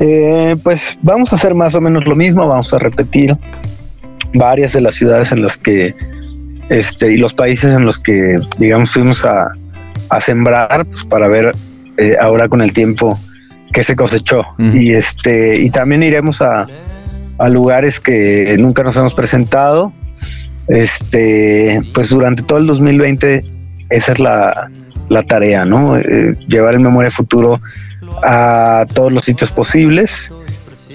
Eh, 0.00 0.56
pues 0.62 0.98
vamos 1.02 1.32
a 1.32 1.36
hacer 1.36 1.54
más 1.54 1.74
o 1.74 1.80
menos 1.80 2.06
lo 2.06 2.14
mismo, 2.14 2.46
vamos 2.46 2.72
a 2.74 2.78
repetir 2.78 3.36
varias 4.34 4.72
de 4.72 4.80
las 4.80 4.96
ciudades 4.96 5.32
en 5.32 5.42
las 5.42 5.56
que, 5.56 5.94
este, 6.68 7.12
y 7.12 7.16
los 7.16 7.34
países 7.34 7.72
en 7.72 7.84
los 7.84 7.98
que, 7.98 8.38
digamos, 8.58 8.92
fuimos 8.92 9.24
a, 9.24 9.52
a 10.10 10.20
sembrar, 10.20 10.84
pues 10.86 11.04
para 11.04 11.28
ver 11.28 11.52
eh, 11.96 12.16
ahora 12.20 12.48
con 12.48 12.60
el 12.60 12.72
tiempo 12.72 13.18
qué 13.72 13.84
se 13.84 13.94
cosechó. 13.94 14.40
Uh 14.40 14.62
-huh. 14.62 14.82
Y 14.82 14.92
este, 14.92 15.60
y 15.60 15.70
también 15.70 16.02
iremos 16.02 16.42
a, 16.42 16.66
a 17.38 17.48
lugares 17.48 18.00
que 18.00 18.56
nunca 18.58 18.82
nos 18.82 18.96
hemos 18.96 19.14
presentado. 19.14 19.92
Este, 20.68 21.80
pues 21.92 22.08
durante 22.08 22.42
todo 22.42 22.58
el 22.58 22.66
2020, 22.66 23.44
esa 23.90 24.12
es 24.12 24.18
la, 24.18 24.70
la 25.08 25.22
tarea, 25.22 25.64
¿no? 25.64 25.96
Eh, 25.96 26.36
llevar 26.48 26.74
el 26.74 26.80
Memoria 26.80 27.10
Futuro 27.10 27.60
a 28.22 28.86
todos 28.92 29.12
los 29.12 29.24
sitios 29.24 29.50
posibles 29.50 30.32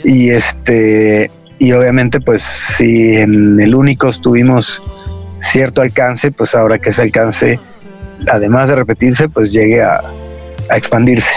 y 0.04 0.30
este 0.30 1.30
y 1.58 1.74
obviamente 1.74 2.22
pues 2.22 2.42
si 2.42 3.18
en 3.18 3.60
el 3.60 3.76
único 3.76 4.12
tuvimos 4.14 4.82
cierto 5.42 5.82
alcance 5.82 6.32
pues 6.32 6.56
ahora 6.56 6.80
que 6.80 6.92
ese 6.92 7.02
alcance 7.02 7.60
además 8.28 8.70
de 8.70 8.76
repetirse 8.76 9.28
pues 9.28 9.52
llegue 9.52 9.82
a, 9.82 10.02
a 10.70 10.78
expandirse 10.78 11.34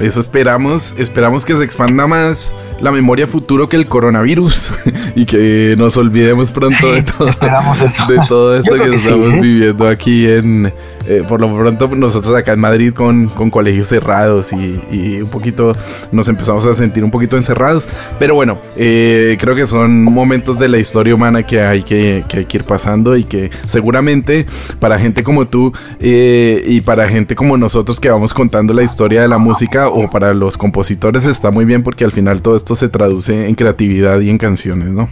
eso 0.00 0.20
esperamos, 0.20 0.94
esperamos 0.96 1.44
que 1.44 1.56
se 1.56 1.64
expanda 1.64 2.06
más 2.06 2.54
la 2.80 2.92
memoria 2.92 3.26
futuro 3.26 3.68
que 3.68 3.74
el 3.74 3.86
coronavirus 3.86 4.72
y 5.16 5.24
que 5.26 5.74
nos 5.76 5.96
olvidemos 5.96 6.52
pronto 6.52 6.76
Sí, 6.78 6.86
de 6.92 7.02
todo, 7.02 7.26
de 7.26 8.26
todo 8.28 8.56
esto 8.56 8.74
que, 8.76 8.90
sí, 8.90 8.94
estamos 8.94 9.32
¿eh? 9.32 9.40
viviendo 9.40 9.88
aquí 9.88 10.28
en, 10.28 10.72
eh, 11.08 11.24
por 11.26 11.40
lo 11.40 11.54
pronto 11.56 11.88
nosotros 11.94 12.34
acá 12.34 12.52
en 12.52 12.60
Madrid 12.60 12.92
con, 12.92 13.28
con 13.28 13.50
colegios 13.50 13.88
cerrados 13.88 14.52
y, 14.52 14.80
y 14.90 15.20
un 15.22 15.30
poquito 15.30 15.72
nos 16.12 16.28
empezamos 16.28 16.64
a 16.66 16.74
sentir 16.74 17.04
un 17.04 17.10
poquito 17.10 17.36
encerrados, 17.36 17.88
pero 18.18 18.34
bueno, 18.34 18.58
eh, 18.76 19.36
creo 19.40 19.54
que 19.54 19.66
son 19.66 20.04
momentos 20.04 20.58
de 20.58 20.68
la 20.68 20.78
historia 20.78 21.14
humana 21.14 21.42
que 21.42 21.60
hay 21.60 21.82
que, 21.82 22.24
que 22.28 22.46
ir 22.50 22.64
pasando 22.64 23.16
y 23.16 23.24
que 23.24 23.50
seguramente 23.66 24.46
para 24.78 24.98
gente 24.98 25.22
como 25.22 25.46
tú 25.46 25.72
eh, 26.00 26.62
y 26.66 26.80
para 26.80 27.08
gente 27.08 27.34
como 27.34 27.56
nosotros 27.56 28.00
que 28.00 28.10
vamos 28.10 28.34
contando 28.34 28.74
la 28.74 28.82
historia 28.82 29.22
de 29.22 29.28
la 29.28 29.38
música 29.38 29.88
o 29.88 30.10
para 30.10 30.34
los 30.34 30.56
compositores 30.56 31.24
está 31.24 31.50
muy 31.50 31.64
bien 31.64 31.82
porque 31.82 32.04
al 32.04 32.12
final 32.12 32.42
todo 32.42 32.56
esto 32.56 32.76
se 32.76 32.88
traduce 32.88 33.48
en 33.48 33.54
creatividad 33.54 34.20
y 34.20 34.30
en 34.30 34.38
canciones, 34.38 34.88
¿no? 34.88 35.08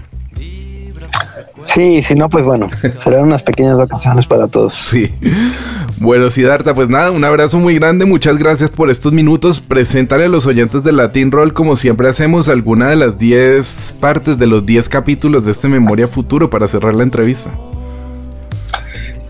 Sí, 1.65 2.03
si 2.03 2.15
no, 2.15 2.29
pues 2.29 2.45
bueno, 2.45 2.69
serán 2.99 3.23
unas 3.23 3.43
pequeñas 3.43 3.77
vacaciones 3.77 4.27
para 4.27 4.47
todos. 4.47 4.73
Sí. 4.73 5.13
Bueno, 5.99 6.31
Siddhartha, 6.31 6.75
pues 6.75 6.89
nada, 6.89 7.11
un 7.11 7.25
abrazo 7.25 7.59
muy 7.59 7.75
grande, 7.77 8.05
muchas 8.05 8.39
gracias 8.39 8.71
por 8.71 8.91
estos 8.91 9.13
minutos. 9.13 9.61
Preséntale 9.61 10.25
a 10.25 10.29
los 10.29 10.47
oyentes 10.47 10.85
de 10.85 10.93
Latin 10.93 11.31
Roll, 11.31 11.53
como 11.53 11.77
siempre 11.77 12.09
hacemos, 12.09 12.49
alguna 12.49 12.89
de 12.89 12.97
las 12.97 13.19
10 13.19 13.97
partes 14.01 14.39
de 14.39 14.47
los 14.47 14.67
10 14.67 14.89
capítulos 14.89 15.45
de 15.45 15.53
este 15.53 15.69
Memoria 15.69 16.07
Futuro 16.07 16.51
para 16.51 16.69
cerrar 16.69 16.95
la 16.95 17.03
entrevista. 17.03 17.51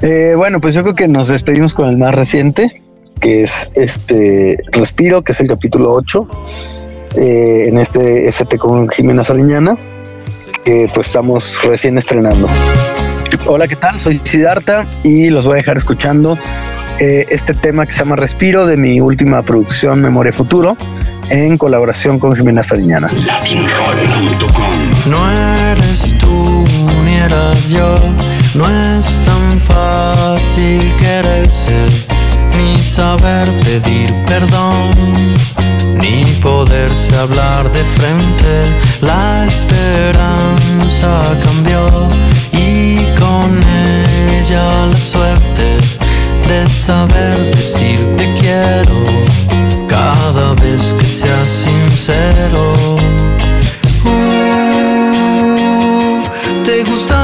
Eh, 0.03 0.35
bueno, 0.37 0.61
pues 0.61 0.75
yo 0.75 0.83
creo 0.83 0.95
que 0.95 1.09
nos 1.09 1.29
despedimos 1.29 1.73
con 1.73 1.89
el 1.89 1.97
más 1.97 2.15
reciente, 2.15 2.83
que 3.21 3.43
es 3.43 3.71
este 3.75 4.59
Respiro, 4.73 5.23
que 5.23 5.33
es 5.33 5.41
el 5.41 5.49
capítulo 5.49 5.93
8, 5.93 6.29
eh, 7.17 7.65
en 7.69 7.79
este 7.79 8.29
FT 8.29 8.59
con 8.59 8.89
Jimena 8.89 9.25
Sariñana, 9.25 9.77
que 10.67 10.91
pues 10.93 11.07
estamos 11.07 11.63
recién 11.63 11.97
estrenando. 11.97 12.49
Hola, 13.47 13.69
¿qué 13.69 13.77
tal? 13.77 14.01
Soy 14.01 14.21
Siddhartha 14.25 14.85
y 15.05 15.31
los 15.31 15.45
voy 15.45 15.55
a 15.55 15.57
dejar 15.59 15.77
escuchando 15.77 16.37
eh, 16.99 17.25
este 17.31 17.55
tema 17.55 17.87
que 17.87 17.93
se 17.93 18.01
llama 18.01 18.17
Respiro 18.17 18.67
de 18.67 18.77
mi 18.77 19.01
última 19.01 19.43
producción 19.45 20.03
Memoria 20.03 20.33
Futuro 20.33 20.77
en 21.31 21.57
colaboración 21.57 22.19
con 22.19 22.35
Jimena 22.35 22.65
Sariñana. 22.65 23.13
Latinroll.com 23.13 25.09
No 25.09 25.31
eres 25.71 26.17
tú 26.19 26.65
ni 27.05 27.15
era 27.15 27.55
yo, 27.69 27.95
no 28.57 28.69
es 28.69 29.21
tan 29.23 29.61
fácil 29.61 30.93
quererse, 30.99 31.87
ni 32.59 32.77
saber 32.79 33.49
pedir 33.63 34.13
perdón, 34.27 34.91
ni 36.11 36.33
poderse 36.41 37.15
hablar 37.17 37.71
de 37.73 37.83
frente. 37.85 38.53
La 39.01 39.45
esperanza 39.45 41.39
cambió 41.43 42.09
y 42.53 43.07
con 43.21 43.61
ella 44.31 44.87
la 44.87 44.97
suerte 44.97 45.79
de 46.49 46.69
saber 46.69 47.51
decir 47.55 47.99
te 48.17 48.33
quiero 48.35 49.03
cada 49.89 50.55
vez 50.55 50.95
que 50.99 51.05
seas 51.05 51.49
sincero. 51.49 52.75
Uh, 54.05 54.23
te 56.65 56.85
gusta 56.85 57.16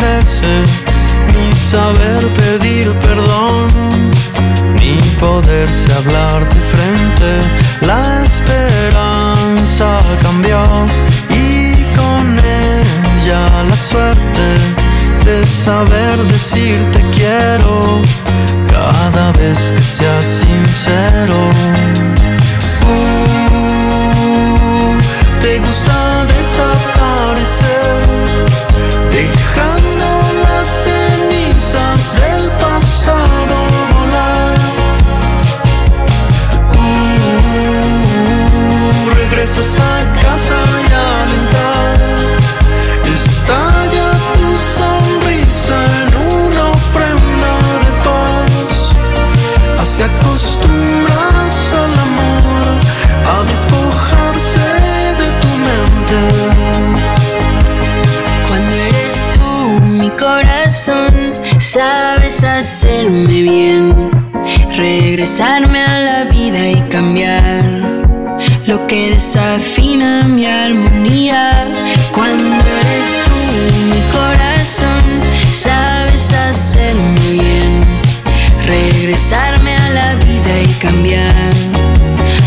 ni 0.00 1.54
saber 1.54 2.32
pedir 2.32 2.90
perdón, 3.00 3.68
ni 4.80 4.96
poderse 5.20 5.92
hablar 5.92 6.48
de 6.48 6.60
frente. 6.72 7.30
La 7.82 8.22
esperanza 8.24 10.00
cambió 10.22 10.62
y 11.28 11.84
con 11.94 12.38
ella 12.38 13.62
la 13.68 13.76
suerte 13.76 14.46
de 15.26 15.46
saber 15.46 16.16
decir 16.24 16.90
te 16.90 17.02
quiero 17.10 18.00
cada 18.68 19.30
vez 19.32 19.58
que 19.72 19.82
seas 19.82 20.24
sincero. 20.24 22.11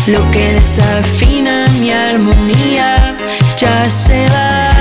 Lo 0.08 0.30
que 0.30 0.52
desafina 0.52 1.66
mi 1.80 1.90
armonía. 1.90 3.16
Ya 3.58 3.84
se 3.90 4.28
va 4.28 4.75